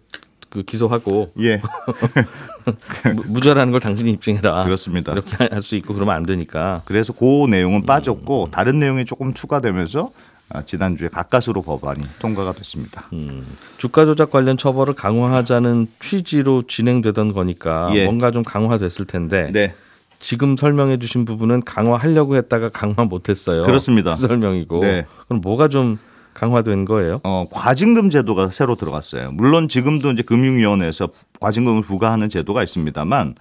그 0.50 0.62
기소하고 0.64 1.33
예, 1.40 1.62
무- 3.14 3.23
무죄라는 3.28 3.71
걸 3.73 3.80
당신이 3.80 4.11
입증해라. 4.12 4.64
그렇습니다. 4.64 5.12
이렇게 5.12 5.37
할 5.50 5.62
수 5.62 5.76
있고 5.76 5.95
그러면 5.95 6.14
안 6.14 6.25
되니까. 6.25 6.83
그래서 6.85 7.12
그 7.12 7.47
내용은 7.49 7.85
빠졌고 7.87 8.49
다른 8.50 8.78
내용이 8.78 9.04
조금 9.04 9.33
추가되면서 9.35 10.11
아, 10.52 10.62
지난주에 10.62 11.09
가까스로 11.09 11.62
법안이 11.62 12.02
통과가 12.19 12.52
됐습니다. 12.54 13.04
음, 13.12 13.47
주가 13.78 14.04
조작 14.04 14.30
관련 14.33 14.57
처벌을 14.57 14.95
강화하자는 14.95 15.87
취지로 16.00 16.62
진행되던 16.66 17.33
거니까 17.33 17.90
예. 17.95 18.04
뭔가 18.04 18.33
좀 18.33 18.42
강화됐을 18.42 19.04
텐데 19.04 19.50
네, 19.52 19.75
지금 20.19 20.57
설명해 20.57 20.99
주신 20.99 21.25
부분은 21.25 21.61
강화하려고 21.62 22.35
했다가 22.35 22.71
강화 22.71 23.04
못 23.04 23.28
했어요. 23.28 23.62
그렇습니다. 23.62 24.16
그 24.16 24.26
설명이고. 24.26 24.80
네. 24.80 25.07
그럼 25.28 25.40
뭐가 25.40 25.69
좀 25.69 25.99
강화된 26.34 26.84
거예요? 26.84 27.20
어, 27.25 27.46
과징금 27.50 28.10
제도가 28.10 28.50
새로 28.50 28.75
들어갔어요. 28.76 29.32
물론 29.32 29.68
지금도 29.68 30.12
이제 30.12 30.22
금융위원회에서 30.22 31.08
과징금을 31.40 31.82
부과하는 31.82 32.28
제도가 32.28 32.62
있습니다만 32.62 33.34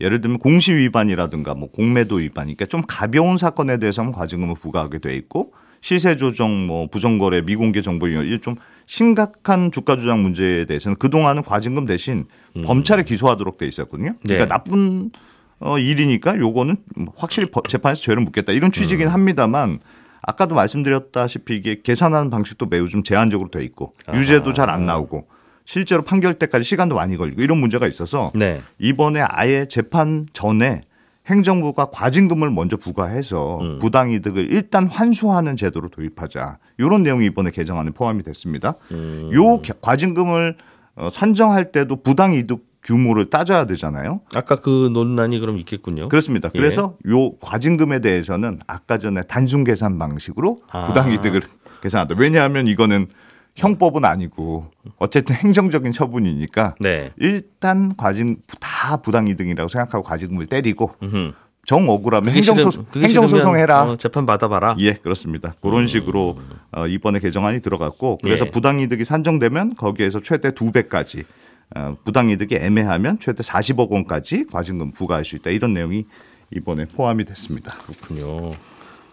예를 0.00 0.20
들면 0.20 0.38
공시 0.38 0.74
위반이라든가 0.74 1.54
뭐 1.54 1.70
공매도 1.70 2.16
위반, 2.16 2.46
그러니까 2.46 2.66
좀 2.66 2.82
가벼운 2.86 3.36
사건에 3.36 3.78
대해서는 3.78 4.12
과징금을 4.12 4.56
부과하게 4.60 4.98
돼 4.98 5.14
있고 5.16 5.52
시세 5.80 6.16
조정, 6.16 6.66
뭐 6.66 6.88
부정거래, 6.88 7.42
미공개 7.42 7.82
정보 7.82 8.06
이런 8.08 8.40
좀 8.40 8.56
심각한 8.86 9.70
주가 9.72 9.96
조작 9.96 10.18
문제에 10.18 10.64
대해서는 10.64 10.96
그 10.98 11.10
동안은 11.10 11.42
과징금 11.42 11.86
대신 11.86 12.26
범찰에 12.64 13.04
기소하도록 13.04 13.58
돼 13.58 13.66
있었거든요. 13.66 14.14
그러니까 14.22 14.44
네. 14.44 14.48
나쁜 14.48 15.10
어, 15.60 15.78
일이니까 15.78 16.36
요거는 16.38 16.76
확실히 17.16 17.48
법- 17.50 17.68
재판에서 17.68 18.02
죄를 18.02 18.22
묻겠다 18.24 18.52
이런 18.52 18.72
취지긴 18.72 19.08
합니다만 19.08 19.78
아까도 20.22 20.54
말씀드렸다시피 20.54 21.56
이게 21.56 21.80
계산하는 21.82 22.30
방식도 22.30 22.66
매우 22.66 22.88
좀 22.88 23.02
제한적으로 23.02 23.50
돼 23.50 23.62
있고 23.64 23.92
유죄도 24.14 24.52
잘 24.52 24.70
안 24.70 24.86
나오고 24.86 25.26
실제로 25.64 26.02
판결 26.02 26.34
때까지 26.34 26.64
시간도 26.64 26.94
많이 26.96 27.16
걸리고 27.16 27.42
이런 27.42 27.58
문제가 27.58 27.86
있어서 27.86 28.32
네. 28.34 28.62
이번에 28.78 29.20
아예 29.20 29.66
재판 29.68 30.26
전에 30.32 30.82
행정부가 31.26 31.86
과징금을 31.92 32.50
먼저 32.50 32.76
부과해서 32.76 33.60
부당이득을 33.80 34.52
일단 34.52 34.88
환수하는 34.88 35.56
제도를 35.56 35.88
도입하자 35.90 36.58
이런 36.78 37.02
내용이 37.04 37.26
이번에 37.26 37.50
개정안에 37.52 37.90
포함이 37.90 38.22
됐습니다. 38.24 38.74
요 39.32 39.60
겨- 39.62 39.74
과징금을 39.80 40.56
어, 40.96 41.08
산정할 41.10 41.70
때도 41.72 42.02
부당이득 42.02 42.64
규모를 42.82 43.30
따져야 43.30 43.66
되잖아요. 43.66 44.20
아까 44.34 44.56
그 44.56 44.90
논란이 44.92 45.38
그럼 45.38 45.58
있겠군요. 45.58 46.08
그렇습니다. 46.08 46.50
예. 46.54 46.58
그래서 46.58 46.96
요 47.08 47.36
과징금에 47.36 48.00
대해서는 48.00 48.60
아까 48.66 48.98
전에 48.98 49.22
단순 49.22 49.64
계산 49.64 49.98
방식으로 49.98 50.62
아. 50.70 50.86
부당이득을 50.86 51.42
계산한다. 51.82 52.16
왜냐하면 52.18 52.66
이거는 52.66 53.06
형법은 53.54 54.04
아니고 54.04 54.70
어쨌든 54.98 55.36
행정적인 55.36 55.92
처분이니까 55.92 56.74
네. 56.80 57.10
일단 57.18 57.94
과징 57.96 58.38
다 58.60 58.96
부당이득이라고 58.96 59.68
생각하고 59.68 60.02
과징금을 60.02 60.46
때리고 60.46 60.92
음흠. 61.02 61.32
정 61.64 61.88
억울하면 61.88 62.34
행정소 62.34 62.70
행정소송해라. 62.96 63.90
어, 63.90 63.96
재판 63.96 64.26
받아봐라. 64.26 64.76
예, 64.80 64.94
그렇습니다. 64.94 65.54
그런 65.62 65.86
식으로 65.86 66.36
어, 66.72 66.86
이번에 66.88 67.20
개정안이 67.20 67.60
들어갔고 67.60 68.18
그래서 68.22 68.46
예. 68.46 68.50
부당이득이 68.50 69.04
산정되면 69.04 69.76
거기에서 69.76 70.18
최대 70.20 70.52
두 70.52 70.72
배까지 70.72 71.20
어, 71.20 71.24
부당이득이 72.04 72.56
애매하면 72.56 73.18
최대 73.20 73.42
40억 73.42 73.90
원까지 73.90 74.46
과징금 74.50 74.92
부과할 74.92 75.24
수 75.24 75.36
있다 75.36 75.50
이런 75.50 75.74
내용이 75.74 76.04
이번에 76.54 76.86
포함이 76.86 77.24
됐습니다. 77.24 77.74
그렇군요. 77.86 78.50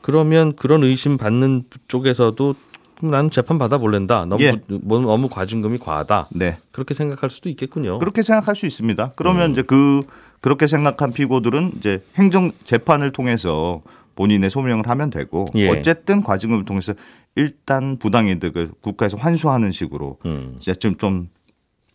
그러면 0.01 0.55
그런 0.55 0.83
의심 0.83 1.17
받는 1.17 1.63
쪽에서도 1.87 2.55
나는 3.01 3.29
재판 3.31 3.57
받아볼랜다. 3.57 4.25
너무 4.25 4.43
예. 4.43 4.55
뭐- 4.67 4.99
너무 4.99 5.29
과징금이 5.29 5.77
과하다. 5.77 6.29
네. 6.31 6.57
그렇게 6.71 6.93
생각할 6.93 7.29
수도 7.29 7.47
있겠군요. 7.49 7.97
그렇게 7.99 8.21
생각할 8.21 8.55
수 8.57 8.65
있습니다. 8.65 9.13
그러면 9.15 9.51
음. 9.51 9.53
이제 9.53 9.61
그 9.61 10.01
그렇게 10.41 10.67
생각한 10.67 11.13
피고들은 11.13 11.73
이제 11.77 12.03
행정 12.15 12.51
재판을 12.65 13.11
통해서 13.11 13.81
본인의 14.15 14.49
소명을 14.49 14.87
하면 14.89 15.09
되고 15.09 15.45
예. 15.55 15.69
어쨌든 15.69 16.23
과징금을 16.23 16.65
통해서 16.65 16.93
일단 17.35 17.97
부당이득을 17.97 18.71
국가에서 18.81 19.15
환수하는 19.15 19.71
식으로 19.71 20.17
음. 20.25 20.55
이제 20.59 20.73
좀, 20.73 20.97
좀 20.97 21.29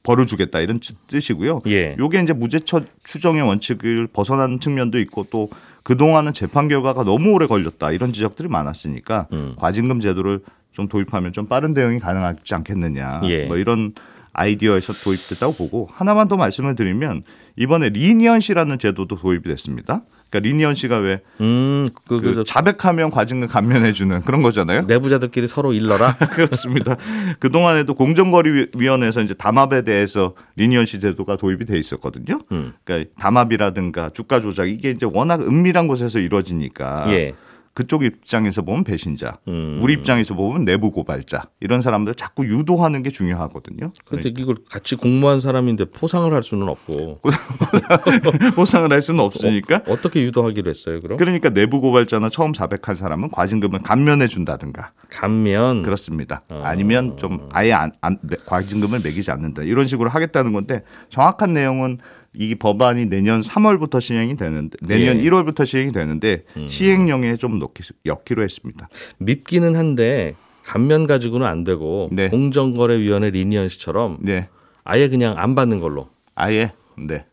벌을 0.05 0.27
주겠다 0.27 0.61
이런 0.61 0.79
뜻이고요. 1.09 1.63
예. 1.67 1.97
요게 1.99 2.21
이제 2.21 2.33
무죄 2.33 2.61
처- 2.61 2.83
추정의 3.05 3.43
원칙을 3.43 4.07
벗어나는 4.07 4.61
측면도 4.61 5.01
있고 5.01 5.27
또 5.31 5.49
그동안은 5.83 6.35
재판 6.35 6.69
결과가 6.69 7.03
너무 7.05 7.31
오래 7.33 7.47
걸렸다 7.47 7.91
이런 7.91 8.13
지적들이 8.13 8.49
많았으니까 8.49 9.27
음. 9.33 9.55
과징금 9.57 10.01
제도를 10.01 10.41
좀 10.73 10.89
도입하면 10.89 11.33
좀 11.33 11.47
빠른 11.47 11.73
대응이 11.75 11.99
가능하지 12.01 12.55
않겠느냐 12.55 13.23
예. 13.25 13.47
뭐 13.47 13.57
이런 13.57 13.95
아이디어에서 14.35 14.93
도입됐다고 14.93 15.55
보고 15.55 15.89
하나만 15.93 16.29
더 16.29 16.37
말씀을 16.37 16.75
드리면 16.75 17.23
이번에 17.57 17.89
leniency라는 17.89 18.79
제도도 18.79 19.17
도입이 19.17 19.43
됐습니다. 19.45 20.03
그러니까 20.35 20.41
leniency가 20.41 20.99
왜 20.99 21.21
음, 21.41 21.89
그, 22.09 22.21
그 22.21 22.23
그, 22.23 22.35
저 22.35 22.45
자백하면 22.45 23.11
과징금 23.11 23.47
감면해주는 23.49 24.23
그런 24.23 24.43
거잖아요. 24.43 24.83
내부자들끼리 24.83 25.47
서로 25.47 25.73
일러라. 25.73 26.17
그렇습니다. 26.35 26.97
그 27.39 27.51
동안에도 27.51 27.95
공정거래위원회에서 27.95 29.23
이제 29.23 29.35
담합에 29.35 29.83
대해서 29.83 30.35
leniency 30.57 30.99
제도가 30.99 31.37
도입이 31.37 31.67
돼 31.67 31.79
있었거든요. 31.79 32.41
음. 32.51 32.73
그러니까 32.83 33.11
담합이라든가 33.19 34.11
주가 34.11 34.41
조작 34.41 34.69
이게 34.69 34.91
이제 34.91 35.07
워낙 35.11 35.41
은밀한 35.41 35.87
곳에서 35.87 36.19
이루어지니까 36.19 37.05
예. 37.09 37.35
그쪽 37.75 38.05
입장에서 38.05 38.63
보면 38.63 38.85
배신자, 38.85 39.39
음. 39.49 39.81
우리 39.83 39.95
입장에서 39.95 40.35
보면 40.35 40.65
내부 40.65 40.93
고발자 40.93 41.43
이런 41.59 41.81
사람들 41.81 42.15
자꾸 42.15 42.47
유도하는 42.47 43.03
게 43.03 43.11
중요하거든요. 43.11 43.93
근데 44.05 44.29
이걸 44.29 44.55
같이 44.71 44.95
공모한 44.95 45.41
사람인데 45.41 45.87
포상을 45.87 46.33
할 46.33 46.45
수는 46.45 46.69
없고 46.69 47.21
보상을 48.55 48.91
할 48.93 49.03
수는 49.03 49.21
없으니까 49.21 49.83
어, 49.89 49.97
떻게 50.01 50.23
유도하기로 50.23 50.71
했어요, 50.71 51.01
그럼? 51.01 51.19
그러니까 51.19 51.51
내부 51.51 51.81
고발자나 51.81 52.29
처음 52.31 52.53
자백한 52.53 52.95
사람은 52.95 53.31
과징금을 53.31 53.81
감면해 53.83 54.29
준다든가 54.29 54.93
감면 55.11 55.83
그렇습니다. 55.83 56.43
어. 56.51 56.63
아니면 56.65 57.17
좀 57.17 57.49
아예 57.53 57.73
안, 57.73 57.91
안- 58.01 58.19
매- 58.23 58.37
과징금을 58.47 59.01
매기지 59.03 59.33
않는다 59.33 59.63
이런 59.63 59.89
식으로 59.89 60.11
하겠다는 60.11 60.53
건데 60.53 60.85
정확한 61.09 61.53
내용은 61.53 61.99
이 62.37 62.55
법안이 62.57 63.07
내년 63.07 63.41
3월부터 63.41 64.01
시행이 64.01 64.37
되는데 64.37 64.77
내년 64.83 65.19
예. 65.19 65.23
1월부터 65.23 65.65
시행이 65.67 65.93
되는데 65.93 66.45
시행령에 66.67 67.37
좀 67.37 67.59
넣기 67.59 67.83
엮기로 68.07 68.43
했습니다. 68.43 68.89
밉기는 69.19 69.77
한데 69.77 70.35
감면 70.65 71.07
가지고는 71.07 71.47
안 71.47 71.63
되고 71.65 72.09
네. 72.13 72.29
공정거래위원회 72.29 73.31
리니언 73.31 73.69
씨처럼 73.69 74.19
네, 74.21 74.49
아예 74.83 75.09
그냥 75.09 75.35
안 75.39 75.55
받는 75.55 75.81
걸로. 75.81 76.09
아예 76.35 76.73
네, 76.99 77.25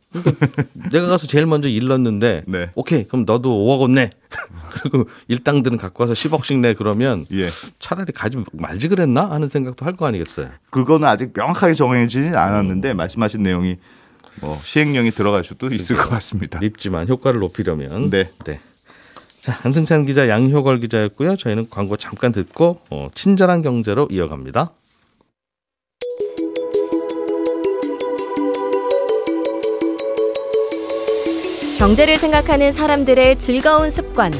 내가 0.91 1.07
가서 1.07 1.25
제일 1.25 1.45
먼저 1.45 1.67
일렀는데 1.69 2.43
네. 2.47 2.69
오케이 2.75 3.05
그럼 3.05 3.23
너도 3.25 3.49
5억 3.65 3.79
원 3.81 3.93
내. 3.95 4.09
그리고 4.71 5.09
일당들은 5.27 5.77
갖고 5.77 6.03
와서 6.03 6.13
10억씩 6.13 6.59
내 6.59 6.73
그러면 6.73 7.25
예. 7.31 7.47
차라리 7.79 8.11
가지 8.11 8.37
말지 8.53 8.87
그랬나 8.89 9.29
하는 9.31 9.47
생각도 9.47 9.85
할 9.85 9.93
거 9.95 10.05
아니겠어요. 10.05 10.49
그거는 10.69 11.07
아직 11.07 11.31
명확하게 11.33 11.73
정해지진 11.73 12.35
않았는데 12.35 12.93
말씀하신 12.93 13.41
내용이 13.43 13.77
뭐 14.39 14.59
시행령이 14.63 15.11
들어갈 15.11 15.43
수도 15.43 15.67
있을 15.71 15.95
것 15.95 16.09
같습니다. 16.09 16.59
밉지만 16.59 17.07
효과를 17.07 17.39
높이려면 17.39 18.09
네. 18.09 18.29
자 19.41 19.53
한승찬 19.53 20.05
기자 20.05 20.29
양효걸 20.29 20.79
기자였고요. 20.79 21.35
저희는 21.35 21.69
광고 21.69 21.97
잠깐 21.97 22.31
듣고 22.31 22.81
어, 22.89 23.09
친절한 23.13 23.61
경제로 23.61 24.07
이어갑니다. 24.09 24.71
경제를 31.77 32.17
생각하는 32.17 32.73
사람들의 32.73 33.39
즐거운 33.39 33.89
습관 33.89 34.31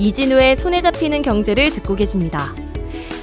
이진우의 0.00 0.56
손에 0.56 0.80
잡히는 0.80 1.22
경제를 1.22 1.70
듣고 1.70 1.94
계십니다. 1.94 2.52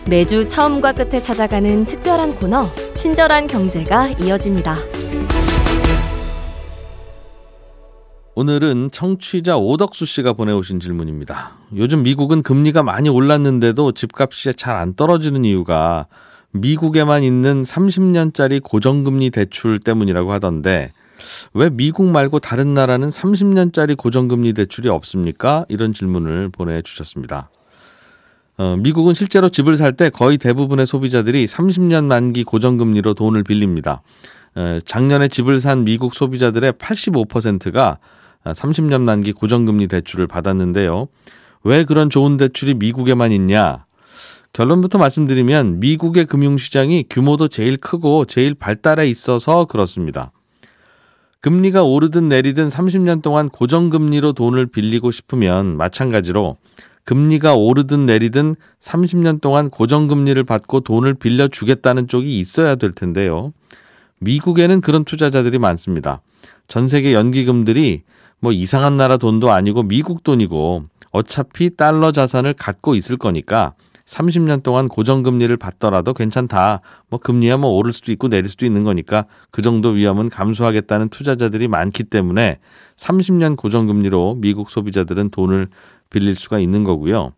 매주 0.07 0.47
처음과 0.47 0.93
끝에 0.93 1.19
찾아가는 1.19 1.83
특별한 1.83 2.35
코너 2.35 2.67
친절한 2.95 3.47
경제가 3.47 4.07
이어집니다. 4.11 4.77
오늘은 8.38 8.89
청취자 8.91 9.58
오덕수 9.58 10.06
씨가 10.06 10.34
보내오신 10.34 10.82
질문입니다. 10.82 11.52
요즘 11.78 12.04
미국은 12.04 12.43
금리가 12.43 12.84
많이 12.84 13.08
올랐는데도 13.08 13.93
집값이 13.93 14.54
잘 14.56 14.76
안 14.76 14.93
떨어지는 14.93 15.45
이유가 15.45 16.08
미국에만 16.52 17.24
있는 17.24 17.63
30년짜리 17.63 18.62
고정금리 18.62 19.30
대출 19.30 19.80
때문이라고 19.80 20.34
하던데 20.34 20.91
왜 21.54 21.69
미국 21.69 22.08
말고 22.08 22.39
다른 22.39 22.74
나라는 22.74 23.10
30년짜리 23.10 23.95
고정금리 23.95 24.52
대출이 24.52 24.89
없습니까? 24.89 25.65
이런 25.69 25.93
질문을 25.93 26.50
보내주셨습니다. 26.50 27.50
어, 28.58 28.76
미국은 28.78 29.13
실제로 29.13 29.48
집을 29.48 29.76
살 29.76 29.93
때 29.93 30.10
거의 30.10 30.38
대부분의 30.38 30.86
소비자들이 30.88 31.45
30년 31.45 32.04
만기 32.04 32.43
고정금리로 32.43 33.13
돈을 33.13 33.43
빌립니다. 33.43 34.02
어, 34.56 34.78
작년에 34.86 35.30
집을 35.30 35.62
산 35.62 35.86
미국 35.86 36.13
소비자들의 36.13 36.74
85%가 36.74 37.98
30년 38.51 39.01
만기 39.01 39.34
고정금리 39.34 39.88
대출을 39.88 40.27
받았는데요. 40.27 41.08
왜 41.63 41.84
그런 41.84 42.10
좋은 42.10 42.38
대출이 42.38 42.75
미국에만 42.75 43.31
있냐? 43.31 43.86
결론부터 44.53 44.97
말씀드리면 44.97 45.79
미국의 45.79 46.25
금융시장이 46.25 47.05
규모도 47.10 47.49
제일 47.49 47.75
크고 47.77 48.25
제일 48.25 48.53
발달해 48.53 49.08
있어서 49.08 49.65
그렇습니다. 49.65 50.31
금리가 51.41 51.84
오르든 51.84 52.29
내리든 52.29 52.69
30년 52.69 53.21
동안 53.21 53.49
고정금리로 53.49 54.34
돈을 54.34 54.67
빌리고 54.67 55.12
싶으면 55.12 55.77
마찬가지로 55.77 56.58
금리가 57.03 57.55
오르든 57.55 58.05
내리든 58.08 58.55
30년 58.79 59.41
동안 59.41 59.69
고정금리를 59.69 60.43
받고 60.43 60.79
돈을 60.79 61.13
빌려주겠다는 61.13 62.08
쪽이 62.08 62.39
있어야 62.39 62.75
될 62.75 62.93
텐데요. 62.93 63.53
미국에는 64.19 64.81
그런 64.81 65.03
투자자들이 65.03 65.60
많습니다. 65.60 66.21
전 66.67 66.88
세계 66.88 67.13
연기금들이 67.13 68.03
뭐 68.39 68.52
이상한 68.52 68.98
나라 68.98 69.17
돈도 69.17 69.52
아니고 69.52 69.84
미국 69.84 70.24
돈이고 70.24 70.86
어차피 71.12 71.76
달러 71.76 72.12
자산을 72.12 72.54
갖고 72.54 72.95
있을 72.95 73.17
거니까 73.17 73.74
30년 74.06 74.62
동안 74.62 74.88
고정금리를 74.88 75.56
받더라도 75.58 76.13
괜찮다. 76.13 76.82
뭐 77.10 77.19
금리야 77.19 77.58
뭐 77.58 77.71
오를 77.71 77.91
수도 77.91 78.12
있고 78.12 78.28
내릴 78.28 78.48
수도 78.48 78.65
있는 78.65 78.84
거니까 78.84 79.26
그 79.52 79.62
정도 79.62 79.89
위험은 79.89 80.30
감수하겠다는 80.30 81.10
투자자들이 81.10 81.67
많기 81.67 82.04
때문에 82.04 82.60
30년 82.98 83.58
고정금리로 83.58 84.36
미국 84.39 84.69
소비자들은 84.69 85.30
돈을 85.30 85.69
빌릴 86.10 86.36
수가 86.36 86.60
있는 86.60 86.84
거고요. 86.84 87.32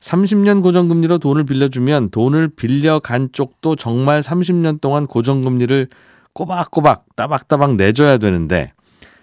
30년 0.00 0.62
고정금리로 0.62 1.18
돈을 1.18 1.44
빌려주면 1.44 2.10
돈을 2.10 2.48
빌려간 2.48 3.30
쪽도 3.32 3.76
정말 3.76 4.20
30년 4.22 4.80
동안 4.80 5.06
고정금리를 5.06 5.88
꼬박꼬박 6.32 7.16
따박따박 7.16 7.76
내줘야 7.76 8.18
되는데 8.18 8.72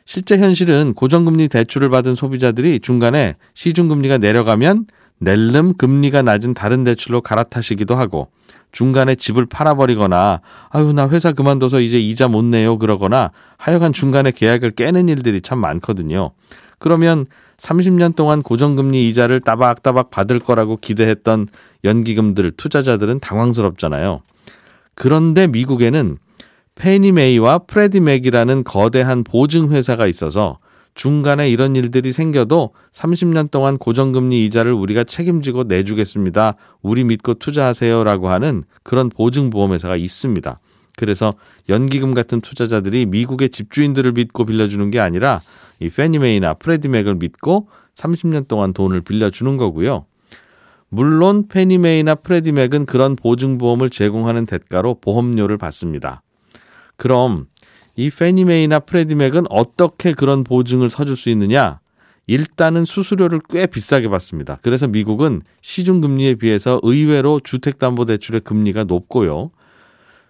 실제 0.05 0.37
현실은 0.37 0.93
고정금리 0.93 1.47
대출을 1.47 1.89
받은 1.89 2.15
소비자들이 2.15 2.79
중간에 2.79 3.35
시중금리가 3.53 4.17
내려가면 4.17 4.85
낼름 5.19 5.75
금리가 5.75 6.21
낮은 6.21 6.53
다른 6.53 6.83
대출로 6.83 7.21
갈아타시기도 7.21 7.95
하고 7.95 8.29
중간에 8.71 9.15
집을 9.15 9.45
팔아버리거나 9.45 10.41
아유 10.69 10.93
나 10.93 11.07
회사 11.07 11.31
그만둬서 11.31 11.79
이제 11.79 11.99
이자 11.99 12.27
못 12.27 12.43
내요 12.43 12.77
그러거나 12.77 13.31
하여간 13.57 13.93
중간에 13.93 14.31
계약을 14.31 14.71
깨는 14.71 15.07
일들이 15.07 15.41
참 15.41 15.59
많거든요. 15.59 16.31
그러면 16.79 17.27
30년 17.57 18.15
동안 18.15 18.41
고정금리 18.41 19.07
이자를 19.07 19.39
따박따박 19.39 20.09
받을 20.09 20.39
거라고 20.39 20.75
기대했던 20.77 21.47
연기금들 21.85 22.51
투자자들은 22.57 23.19
당황스럽잖아요. 23.19 24.21
그런데 24.95 25.47
미국에는 25.47 26.17
페니 26.75 27.11
메이와 27.11 27.59
프레디 27.59 27.99
맥이라는 27.99 28.63
거대한 28.63 29.23
보증 29.23 29.71
회사가 29.71 30.07
있어서 30.07 30.59
중간에 30.95 31.49
이런 31.49 31.75
일들이 31.75 32.11
생겨도 32.11 32.73
30년 32.91 33.49
동안 33.49 33.77
고정금리 33.77 34.45
이자를 34.45 34.73
우리가 34.73 35.03
책임지고 35.03 35.63
내주겠습니다. 35.63 36.55
우리 36.81 37.03
믿고 37.03 37.35
투자하세요라고 37.35 38.29
하는 38.29 38.63
그런 38.83 39.09
보증보험회사가 39.09 39.95
있습니다. 39.95 40.59
그래서 40.95 41.33
연기금 41.69 42.13
같은 42.13 42.41
투자자들이 42.41 43.07
미국의 43.07 43.49
집주인들을 43.49 44.11
믿고 44.11 44.45
빌려주는 44.45 44.91
게 44.91 44.99
아니라 44.99 45.41
이 45.79 45.89
페니메이나 45.89 46.53
프레디맥을 46.55 47.15
믿고 47.15 47.67
30년 47.95 48.47
동안 48.47 48.73
돈을 48.73 49.01
빌려주는 49.01 49.57
거고요. 49.57 50.05
물론 50.89 51.47
페니메이나 51.47 52.15
프레디맥은 52.15 52.85
그런 52.85 53.15
보증보험을 53.15 53.89
제공하는 53.89 54.45
대가로 54.45 54.99
보험료를 55.01 55.57
받습니다. 55.57 56.22
그럼 57.03 57.47
이 57.97 58.09
페니메이나 58.09 58.79
프레디맥은 58.79 59.47
어떻게 59.49 60.13
그런 60.13 60.45
보증을 60.45 60.89
서줄 60.89 61.17
수 61.17 61.29
있느냐? 61.31 61.81
일단은 62.27 62.85
수수료를 62.85 63.41
꽤 63.49 63.67
비싸게 63.67 64.07
받습니다. 64.07 64.57
그래서 64.61 64.87
미국은 64.87 65.41
시중금리에 65.59 66.35
비해서 66.35 66.79
의외로 66.81 67.41
주택담보대출의 67.41 68.39
금리가 68.39 68.85
높고요. 68.85 69.51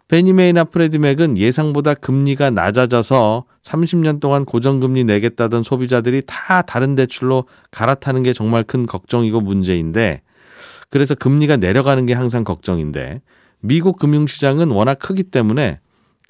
페니메이나 0.08 0.64
프레디맥은 0.64 1.38
예상보다 1.38 1.94
금리가 1.94 2.50
낮아져서 2.50 3.46
30년 3.62 4.20
동안 4.20 4.44
고정금리 4.44 5.04
내겠다던 5.04 5.62
소비자들이 5.62 6.24
다 6.26 6.64
다른 6.64 6.96
대출로 6.96 7.46
갈아타는 7.70 8.24
게 8.24 8.34
정말 8.34 8.64
큰 8.64 8.88
걱정이고 8.88 9.42
문제인데 9.42 10.24
그래서 10.90 11.14
금리가 11.14 11.58
내려가는 11.58 12.04
게 12.08 12.14
항상 12.14 12.44
걱정인데 12.44 13.22
미국 13.60 14.00
금융시장은 14.00 14.72
워낙 14.72 14.98
크기 14.98 15.22
때문에 15.22 15.80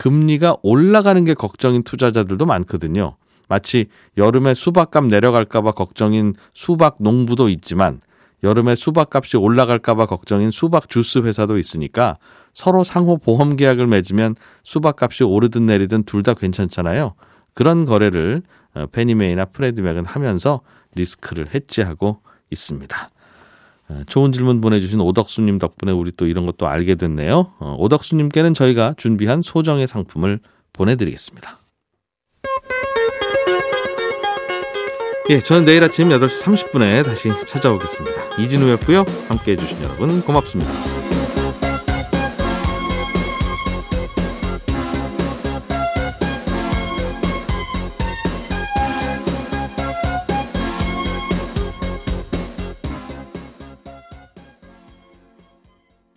금리가 0.03 0.57
올라가는 0.63 1.23
게 1.23 1.33
걱정인 1.33 1.81
투자자들도 1.83 2.45
많거든요. 2.45 3.15
마치 3.47 3.85
여름에 4.17 4.53
수박값 4.53 5.05
내려갈까봐 5.05 5.71
걱정인 5.71 6.33
수박 6.53 6.97
농부도 6.99 7.47
있지만 7.47 8.01
여름에 8.43 8.75
수박값이 8.75 9.37
올라갈까봐 9.37 10.07
걱정인 10.07 10.51
수박 10.51 10.89
주스 10.89 11.19
회사도 11.19 11.57
있으니까 11.57 12.17
서로 12.53 12.83
상호 12.83 13.17
보험 13.17 13.55
계약을 13.55 13.87
맺으면 13.87 14.35
수박값이 14.65 15.23
오르든 15.23 15.67
내리든 15.67 16.03
둘 16.03 16.21
다 16.21 16.33
괜찮잖아요. 16.33 17.13
그런 17.53 17.85
거래를 17.85 18.41
어, 18.73 18.87
페니메이나 18.91 19.45
프레드맥은 19.45 20.03
하면서 20.03 20.59
리스크를 20.95 21.55
해지하고 21.55 22.19
있습니다. 22.51 23.09
어, 23.93 24.03
좋은 24.07 24.31
질문 24.31 24.61
보내주신 24.61 24.99
오덕수님 24.99 25.59
덕분에 25.59 25.91
우리 25.91 26.11
또 26.11 26.25
이런 26.25 26.45
것도 26.45 26.67
알게 26.67 26.95
됐네요. 26.95 27.53
어, 27.59 27.75
오덕수님께는 27.79 28.53
저희가 28.53 28.95
준비한 28.97 29.41
소정의 29.41 29.87
상품을 29.87 30.39
보내드리겠습니다. 30.73 31.59
예, 35.29 35.39
저는 35.39 35.63
내일 35.63 35.83
아침 35.83 36.09
8시 36.09 36.43
30분에 36.43 37.05
다시 37.05 37.29
찾아오겠습니다. 37.45 38.39
이진우였고요. 38.39 39.05
함께 39.29 39.53
해 39.53 39.55
주신 39.55 39.81
여러분 39.83 40.21
고맙습니다. 40.21 41.02